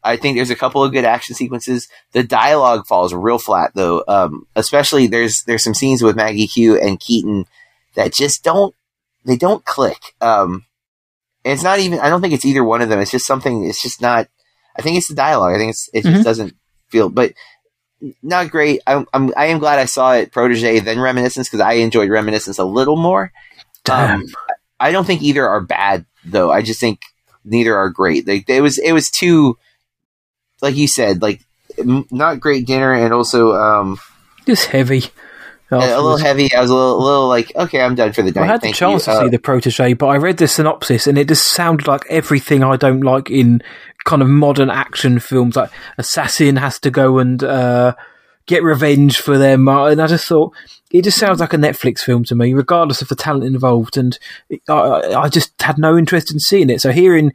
[0.02, 1.88] I think there's a couple of good action sequences.
[2.12, 4.02] The dialogue falls real flat though.
[4.08, 7.46] Um, especially there's there's some scenes with Maggie Q and Keaton
[7.94, 8.74] that just don't
[9.24, 9.98] they don't click.
[10.20, 10.64] Um,
[11.44, 12.00] it's not even.
[12.00, 13.00] I don't think it's either one of them.
[13.00, 13.64] It's just something.
[13.64, 14.28] It's just not.
[14.76, 15.54] I think it's the dialogue.
[15.54, 16.12] I think it's it Mhm.
[16.12, 16.54] just doesn't
[16.88, 17.08] feel.
[17.08, 17.32] But
[18.22, 18.80] not great.
[18.86, 22.58] I'm, I'm I am glad I saw it Protege then Reminiscence because I enjoyed Reminiscence
[22.58, 23.32] a little more.
[23.84, 24.20] Damn.
[24.22, 24.26] Um,
[24.78, 26.50] I don't think either are bad though.
[26.50, 27.00] I just think
[27.44, 28.26] neither are great.
[28.26, 29.58] Like it was it was too,
[30.62, 31.40] like you said, like
[31.78, 33.98] m- not great dinner and also um
[34.46, 35.04] Just heavy.
[35.70, 36.52] a, a little heavy.
[36.52, 38.42] I was a little, a little like okay, I'm done for the night.
[38.42, 39.12] I had the chance you.
[39.12, 42.02] to Uh, see the protege, but I read the synopsis and it just sounded like
[42.10, 43.62] everything I don't like in
[44.04, 45.56] kind of modern action films.
[45.56, 47.94] Like assassin has to go and uh,
[48.46, 50.52] get revenge for them, and I just thought
[50.90, 53.96] it just sounds like a Netflix film to me, regardless of the talent involved.
[53.96, 54.18] And
[54.68, 56.80] I I just had no interest in seeing it.
[56.80, 57.32] So hearing.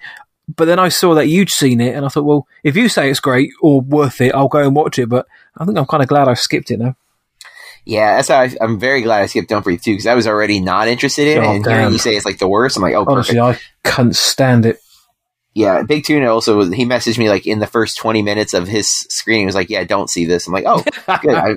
[0.53, 3.09] But then I saw that you'd seen it, and I thought, well, if you say
[3.09, 5.09] it's great or worth it, I'll go and watch it.
[5.09, 5.25] But
[5.57, 6.95] I think I'm kind of glad I skipped it now.
[7.85, 10.27] yeah, that's how I, I'm very glad I skipped Don't Breathe too because I was
[10.27, 11.45] already not interested in it.
[11.45, 13.39] Oh, and hearing you say it's like the worst, I'm like, oh, perfect.
[13.39, 14.79] I can't stand it.
[15.53, 18.89] Yeah, Big Tuna also he messaged me like in the first twenty minutes of his
[19.09, 19.43] screening.
[19.43, 20.83] He was like, "Yeah, don't see this." I'm like, "Oh,
[21.21, 21.55] good." I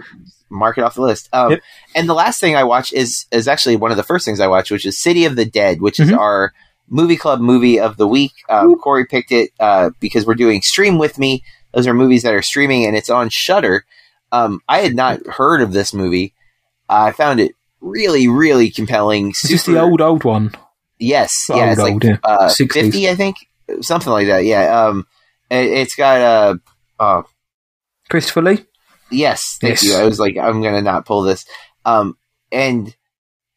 [0.51, 1.29] mark it off the list.
[1.33, 1.61] Um, Yep.
[1.97, 4.47] And the last thing I watch is is actually one of the first things I
[4.47, 6.17] watched, which is City of the Dead, which is Mhm.
[6.19, 6.53] our
[6.89, 8.33] movie club movie of the week.
[8.49, 11.43] Um, Corey picked it uh, because we're doing Stream with Me.
[11.73, 13.85] Those are movies that are streaming, and it's on Shudder.
[14.33, 16.35] Um, I had not heard of this movie.
[16.89, 19.31] I found it really, really compelling.
[19.31, 20.53] Is this the old, old one?
[20.99, 22.17] Yes, Old, yeah, it's like old, yeah.
[22.25, 23.37] uh, fifty, I think,
[23.83, 24.45] something like that.
[24.45, 25.07] Yeah, um,
[25.51, 26.55] it, it's got uh,
[26.99, 27.23] uh,
[28.09, 28.65] Christopher Lee?
[29.11, 29.85] yes, thank Yes.
[29.85, 29.95] you.
[29.95, 31.45] I was like, I'm gonna not pull this,
[31.85, 32.17] um,
[32.51, 32.95] and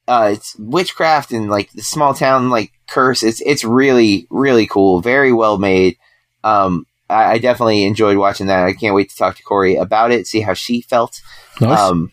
[0.08, 3.24] uh, it's witchcraft and like the small town like curse.
[3.24, 5.98] It's it's really really cool, very well made.
[6.44, 8.66] Um, I, I definitely enjoyed watching that.
[8.66, 11.22] I can't wait to talk to Corey about it, see how she felt.
[11.60, 11.80] Nice.
[11.80, 12.12] Um,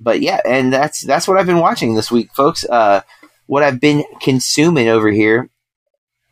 [0.00, 2.64] but yeah, and that's that's what I've been watching this week, folks.
[2.64, 3.02] Uh,
[3.46, 5.48] what I've been consuming over here,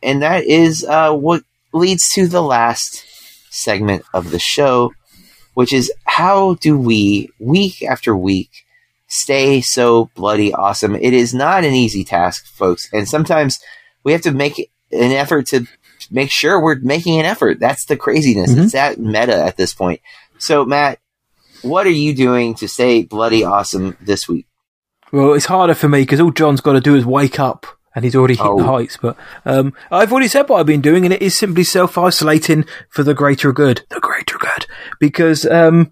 [0.01, 3.05] and that is uh, what leads to the last
[3.49, 4.93] segment of the show,
[5.53, 8.49] which is how do we week after week
[9.13, 10.95] stay so bloody awesome?
[10.95, 13.59] It is not an easy task, folks, and sometimes
[14.03, 14.59] we have to make
[14.91, 15.65] an effort to
[16.11, 17.59] make sure we're making an effort.
[17.59, 18.51] That's the craziness.
[18.53, 18.63] Mhm.
[18.63, 20.01] It's that meta at this point.
[20.37, 20.99] So, Matt,
[21.61, 24.45] what are you doing to stay bloody awesome this week?
[25.11, 28.03] Well, it's harder for me because all John's got to do is wake up and
[28.03, 28.57] he's already hit Oh.
[28.57, 28.97] the heights.
[29.01, 32.65] But um, I've already said what I've been doing, and it is simply self isolating
[32.89, 33.83] for the greater good.
[33.89, 34.65] The greater good,
[34.99, 35.91] because um,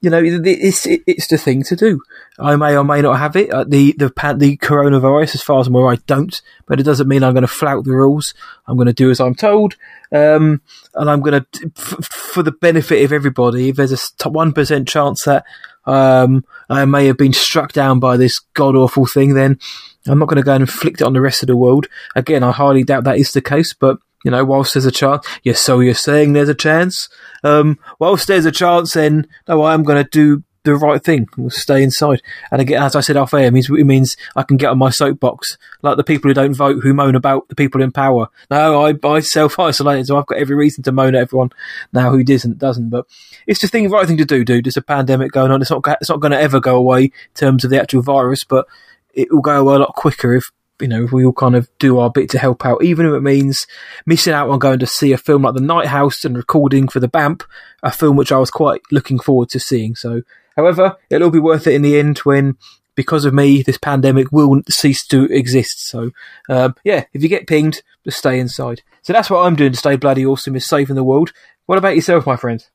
[0.00, 2.00] you know it's it's the thing to do.
[2.38, 3.50] I may or may not have it.
[3.50, 6.40] Uh, the the the coronavirus, as far as I'm aware, I don't.
[6.66, 8.34] But it doesn't mean I'm going to flout the rules.
[8.66, 9.74] I'm going to do as I'm told,
[10.12, 10.60] um,
[10.94, 13.70] and I'm going to f- for the benefit of everybody.
[13.70, 15.44] If there's a one percent chance that
[15.84, 19.58] um, I may have been struck down by this god awful thing, then
[20.06, 21.88] I'm not going to go and inflict it on the rest of the world.
[22.14, 23.98] Again, I highly doubt that is the case, but
[24.28, 27.08] you know, whilst there's a chance, yes, so you're saying there's a chance.
[27.42, 31.28] Um, whilst there's a chance, then no, I am going to do the right thing.
[31.38, 32.20] We'll stay inside.
[32.50, 34.76] And again, as I said off air, it means, it means I can get on
[34.76, 38.28] my soapbox, like the people who don't vote, who moan about the people in power.
[38.50, 41.52] No, I, I self isolate, so I've got every reason to moan at everyone
[41.94, 42.90] now who doesn't, doesn't.
[42.90, 43.06] But
[43.46, 44.66] it's just the right thing to do, dude.
[44.66, 45.62] There's a pandemic going on.
[45.62, 48.44] It's not, it's not going to ever go away in terms of the actual virus,
[48.44, 48.66] but
[49.14, 50.50] it will go away a lot quicker if
[50.80, 53.12] you know if we all kind of do our bit to help out, even if
[53.12, 53.66] it means
[54.06, 57.00] missing out on going to see a film like The Night House and recording for
[57.00, 57.42] the BAMP,
[57.82, 59.94] a film which I was quite looking forward to seeing.
[59.94, 60.22] So,
[60.56, 62.56] however, it'll be worth it in the end when.
[62.94, 65.86] Because of me, this pandemic will cease to exist.
[65.86, 66.10] So,
[66.48, 68.82] um, yeah, if you get pinged, just stay inside.
[69.02, 71.32] So that's what I'm doing to stay bloody awesome, is saving the world.
[71.66, 72.66] What about yourself, my friend?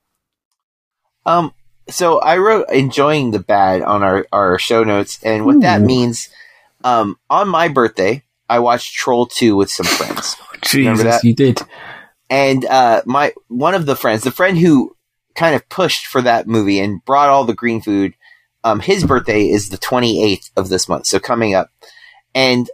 [1.25, 1.53] Um,
[1.89, 6.29] so I wrote enjoying the bad on our, our show notes, and what that means,
[6.83, 10.35] um, on my birthday, I watched Troll 2 with some friends.
[10.73, 11.23] Remember Jesus, that?
[11.23, 11.61] you did.
[12.29, 14.95] And uh, my one of the friends, the friend who
[15.35, 18.13] kind of pushed for that movie and brought all the green food,
[18.63, 21.69] um, his birthday is the 28th of this month, so coming up.
[22.33, 22.69] And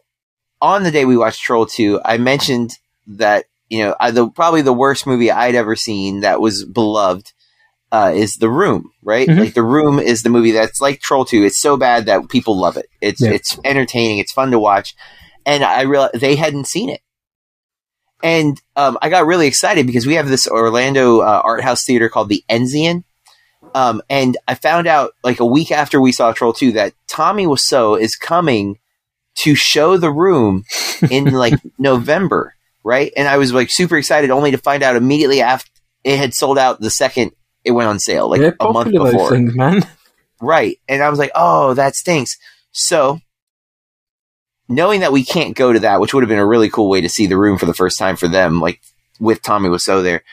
[0.62, 4.62] on the day we watched Troll 2, I mentioned that, you know, I, the, probably
[4.62, 7.32] the worst movie I'd ever seen that was beloved
[7.92, 9.28] uh, is The Room, right?
[9.28, 9.40] Mhm.
[9.40, 11.44] Like The Room is the movie that's like Troll 2.
[11.44, 12.88] It's so bad that people love it.
[13.02, 13.32] It's Yeah.
[13.32, 14.96] it's entertaining, it's fun to watch.
[15.46, 17.02] And I realized they hadn't seen it.
[18.22, 22.10] And um, I got really excited because we have this Orlando uh, art house theater
[22.10, 23.04] called the Enzian.
[23.74, 27.46] Um, and I found out like a week after we saw Troll 2 that Tommy
[27.46, 28.78] Wiseau is coming
[29.38, 30.64] to show the room
[31.10, 33.12] in like November, right?
[33.16, 35.70] And I was like super excited only to find out immediately after
[36.04, 37.32] it had sold out the second
[37.64, 39.30] it went on sale, like They're a month before.
[39.32, 39.84] things, man.
[40.42, 40.80] Right.
[40.88, 42.38] And I was like, oh, that stinks.
[42.72, 43.20] So,
[44.68, 47.02] knowing that we can't go to that, which would have been a really cool way
[47.02, 48.80] to see the room for the first time for them, like
[49.20, 50.24] with Tommy Wiseau there,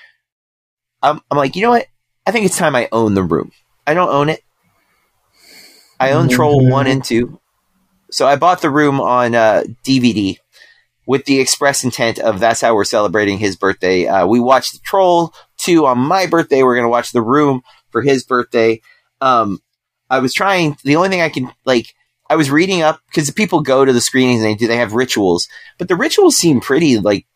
[1.02, 1.86] I'm, I'm like, you know what?
[2.26, 3.52] I think it's time I own the room.
[3.86, 4.42] I don't own it.
[5.98, 6.70] I own Troll Mhm.
[6.70, 7.40] 1 and 2.
[8.10, 10.36] So I bought the room on uh, DVD
[11.06, 14.06] with the express intent of that's how we're celebrating his birthday.
[14.06, 15.32] Uh, we watched the Troll
[15.66, 16.62] 2 on my birthday.
[16.62, 18.80] We're going to watch The Room for his birthday.
[19.20, 19.60] Um,
[20.08, 21.94] I was trying, the only thing I can, like,
[22.30, 24.92] I was reading up because people go to the screenings and they do, they have
[24.94, 25.48] rituals,
[25.78, 27.26] but the rituals seem pretty, like,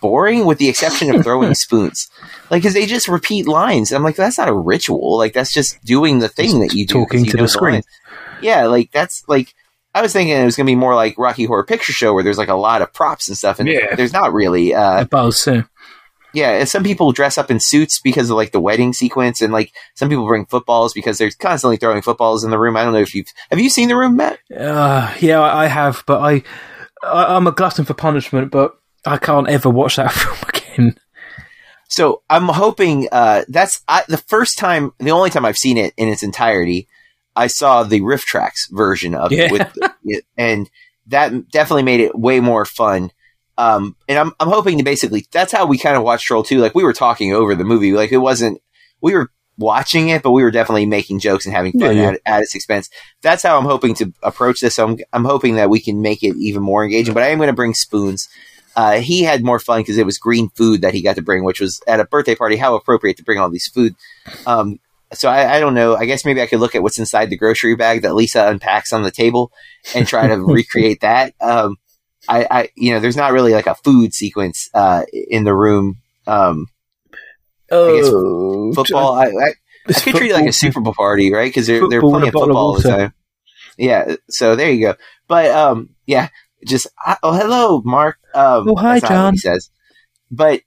[0.00, 2.08] boring with the exception of throwing spoons.
[2.50, 3.90] Like, because they just repeat lines.
[3.92, 5.16] I'm like, that's not a ritual.
[5.18, 6.94] Like, that's just doing the thing that you do.
[6.94, 7.82] Talking you to the screen.
[8.40, 9.54] Yeah, like, that's like,
[9.94, 12.24] I was thinking it was going to be more like Rocky Horror Picture Show where
[12.24, 13.94] there's like a lot of props and stuff, and Yeah.
[13.94, 14.74] there's not really.
[14.74, 15.46] Uh, A buzz.
[16.34, 19.52] Yeah, and some people dress up in suits because of like the wedding sequence, and
[19.52, 22.76] like some people bring footballs because they're constantly throwing footballs in the room.
[22.76, 24.38] I don't know if you've have you seen the room, Matt?
[24.54, 26.42] Uh, yeah, I have, but I,
[27.02, 28.76] I, I'm a glutton for punishment, but
[29.06, 30.98] I can't ever watch that film again.
[31.88, 35.94] So I'm hoping uh, that's I, the first time, the only time I've seen it
[35.96, 36.88] in its entirety.
[37.36, 39.44] I saw the RiffTrax version of Yeah.
[39.44, 39.72] it, with
[40.04, 40.68] it, and
[41.08, 43.10] that definitely made it way more fun.
[43.56, 46.58] Um, and I'm I'm hoping to basically that's how we kind of watched Troll 2.
[46.58, 48.60] Like we were talking over the movie, like it wasn't
[49.00, 52.08] we were watching it, but we were definitely making jokes and having fun Yeah, yeah.
[52.10, 52.90] At, at its expense.
[53.22, 54.74] That's how I'm hoping to approach this.
[54.74, 57.14] So I'm I'm hoping that we can make it even more engaging.
[57.14, 58.28] But I am going to bring spoons.
[58.76, 61.44] Uh, he had more fun because it was green food that he got to bring,
[61.44, 62.56] which was at a birthday party.
[62.56, 63.94] How appropriate to bring all these food.
[64.46, 64.80] Um,
[65.12, 65.94] so I, I don't know.
[65.94, 68.92] I guess maybe I could look at what's inside the grocery bag that Lisa unpacks
[68.92, 69.52] on the table
[69.94, 71.34] and try to recreate that.
[71.40, 71.76] Um,
[72.28, 75.98] I, I, you know, there's not really like a food sequence uh, in the room.
[76.26, 76.66] Um,
[77.70, 79.14] Oh, football.
[79.14, 79.52] I, I,
[79.88, 81.48] I could treat it like a Super Bowl party, right?
[81.48, 83.14] Because they're they're playing of football all the time.
[83.76, 84.16] Yeah.
[84.30, 84.94] So there you go.
[85.28, 86.28] But um, yeah.
[86.66, 88.18] Just I- oh, hello, Mark.
[88.34, 89.32] Um, Oh, hi, that's not what John.
[89.34, 89.70] He says,
[90.30, 90.62] but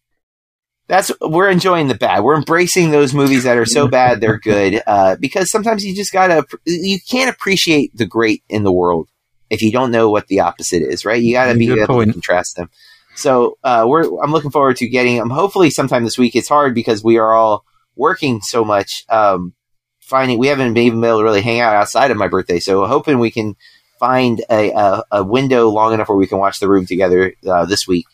[0.87, 2.23] that's we're enjoying the bad.
[2.23, 4.81] We're embracing those movies that are so bad they're good.
[4.85, 9.09] Uh, because sometimes you just gotta you can't appreciate the great in the world
[9.49, 11.21] if you don't know what the opposite is, right?
[11.21, 12.09] You gotta be able point.
[12.09, 12.69] to contrast them.
[13.15, 15.29] So uh, we're I'm looking forward to getting them.
[15.29, 16.35] Hopefully, sometime this week.
[16.35, 19.03] It's hard because we are all working so much.
[19.09, 19.53] Um,
[20.01, 22.59] finding we haven't been even been able to really hang out outside of my birthday.
[22.59, 23.55] So hoping we can
[23.99, 27.65] find a, a, a window long enough where we can watch the room together uh,
[27.65, 28.05] this week.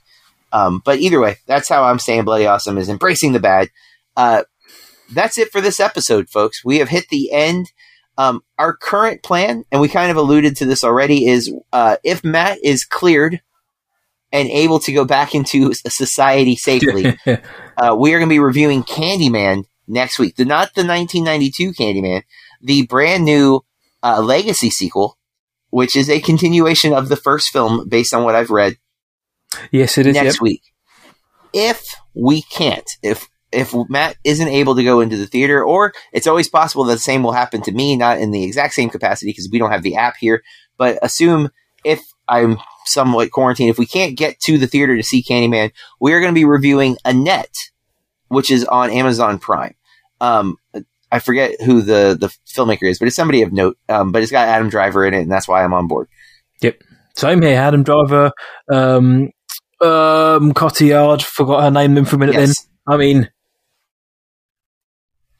[0.51, 3.69] Um, but either way, that's how I'm saying bloody awesome is embracing the bad.
[4.15, 4.43] Uh,
[5.11, 6.63] that's it for this episode, folks.
[6.63, 7.71] We have hit the end.
[8.17, 12.23] Um, our current plan, and we kind of alluded to this already, is uh, if
[12.23, 13.41] Matt is cleared
[14.31, 17.17] and able to go back into society safely,
[17.77, 20.35] uh, we are going to be reviewing Candyman next week.
[20.35, 22.23] The, not the 1992 Candyman,
[22.61, 23.61] the brand new
[24.03, 25.17] uh, Legacy sequel,
[25.69, 28.77] which is a continuation of the first film based on what I've read.
[29.71, 30.13] Yes, it is.
[30.13, 30.41] Next yep.
[30.41, 30.61] week.
[31.51, 31.83] If
[32.13, 36.49] we can't, if if Matt isn't able to go into the theater, or it's always
[36.49, 39.49] possible that the same will happen to me, not in the exact same capacity because
[39.51, 40.43] we don't have the app here.
[40.77, 41.49] But assume
[41.83, 46.13] if I'm somewhat quarantined, if we can't get to the theater to see Candyman, we
[46.13, 47.55] are going to be reviewing Annette,
[48.27, 49.75] which is on Amazon Prime.
[50.19, 50.57] Um,
[51.11, 53.77] I forget who the the filmmaker is, but it's somebody of note.
[53.87, 56.07] Um, but it's got Adam Driver in it, and that's why I'm on board.
[56.61, 56.81] Yep,
[57.15, 57.55] same here.
[57.55, 58.31] Adam Driver,
[58.71, 59.29] um,
[59.81, 62.35] um, Cotillard, forgot her name then for a minute.
[62.35, 62.63] Yes.
[62.63, 63.29] Then I mean,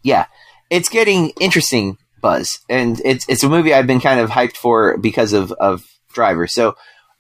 [0.04, 0.26] yeah,
[0.70, 4.98] it's getting interesting buzz, and it's it's a movie I've been kind of hyped for
[4.98, 6.48] because of of Driver.
[6.48, 6.76] So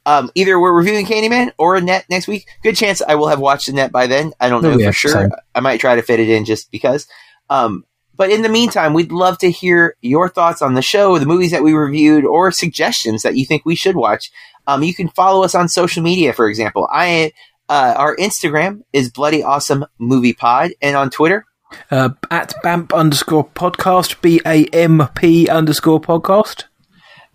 [0.05, 2.47] um, either we're reviewing Candyman or Annette next week.
[2.61, 4.33] Good chance I will have watched Annette by then.
[4.39, 5.31] I don't know yeah, for sure.
[5.55, 7.07] I might try to fit it in just because.
[7.49, 11.25] Um, but in the meantime, we'd love to hear your thoughts on the show, the
[11.25, 14.31] movies that we reviewed, or suggestions that you think we should watch.
[14.67, 16.87] Um, you can follow us on social media, for example.
[16.91, 17.31] I
[17.69, 21.45] uh, our Instagram is Bloody Awesome Movie Pod, and on Twitter,
[21.91, 26.65] uh, at BAMP underscore podcast, B A M P underscore podcast.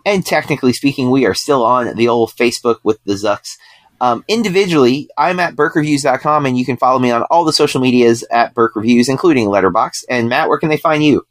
[0.06, 3.56] and technically speaking, we are still on the old Facebook with the Zucks.
[4.00, 8.24] Um, individually, I'm at BurkeReviews.com, and you can follow me on all the social medias
[8.30, 10.04] at Burke Reviews, including Letterboxd.
[10.08, 11.26] And Matt, where can they find you?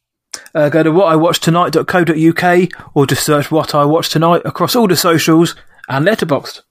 [0.54, 5.56] Uh, go to whatIwatched.tonight.co.uk or just search What I Watched Tonight across all the socials
[5.88, 6.62] and Letterboxd.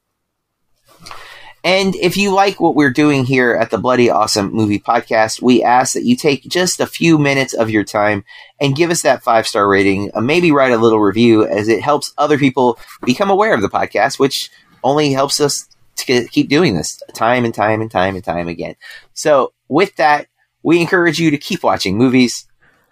[1.66, 5.64] And if you like what we're doing here at the Bloody Awesome Movie Podcast, we
[5.64, 8.24] ask that you take just a few minutes of your time
[8.60, 10.12] and give us that five star rating.
[10.14, 13.68] Uh, maybe write a little review as it helps other people become aware of the
[13.68, 14.48] podcast, which
[14.84, 18.76] only helps us to keep doing this time and time and time and time again.
[19.12, 20.28] So, with that,
[20.62, 22.46] we encourage you to keep watching movies.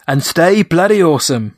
[0.08, 1.56] And stay bloody awesome.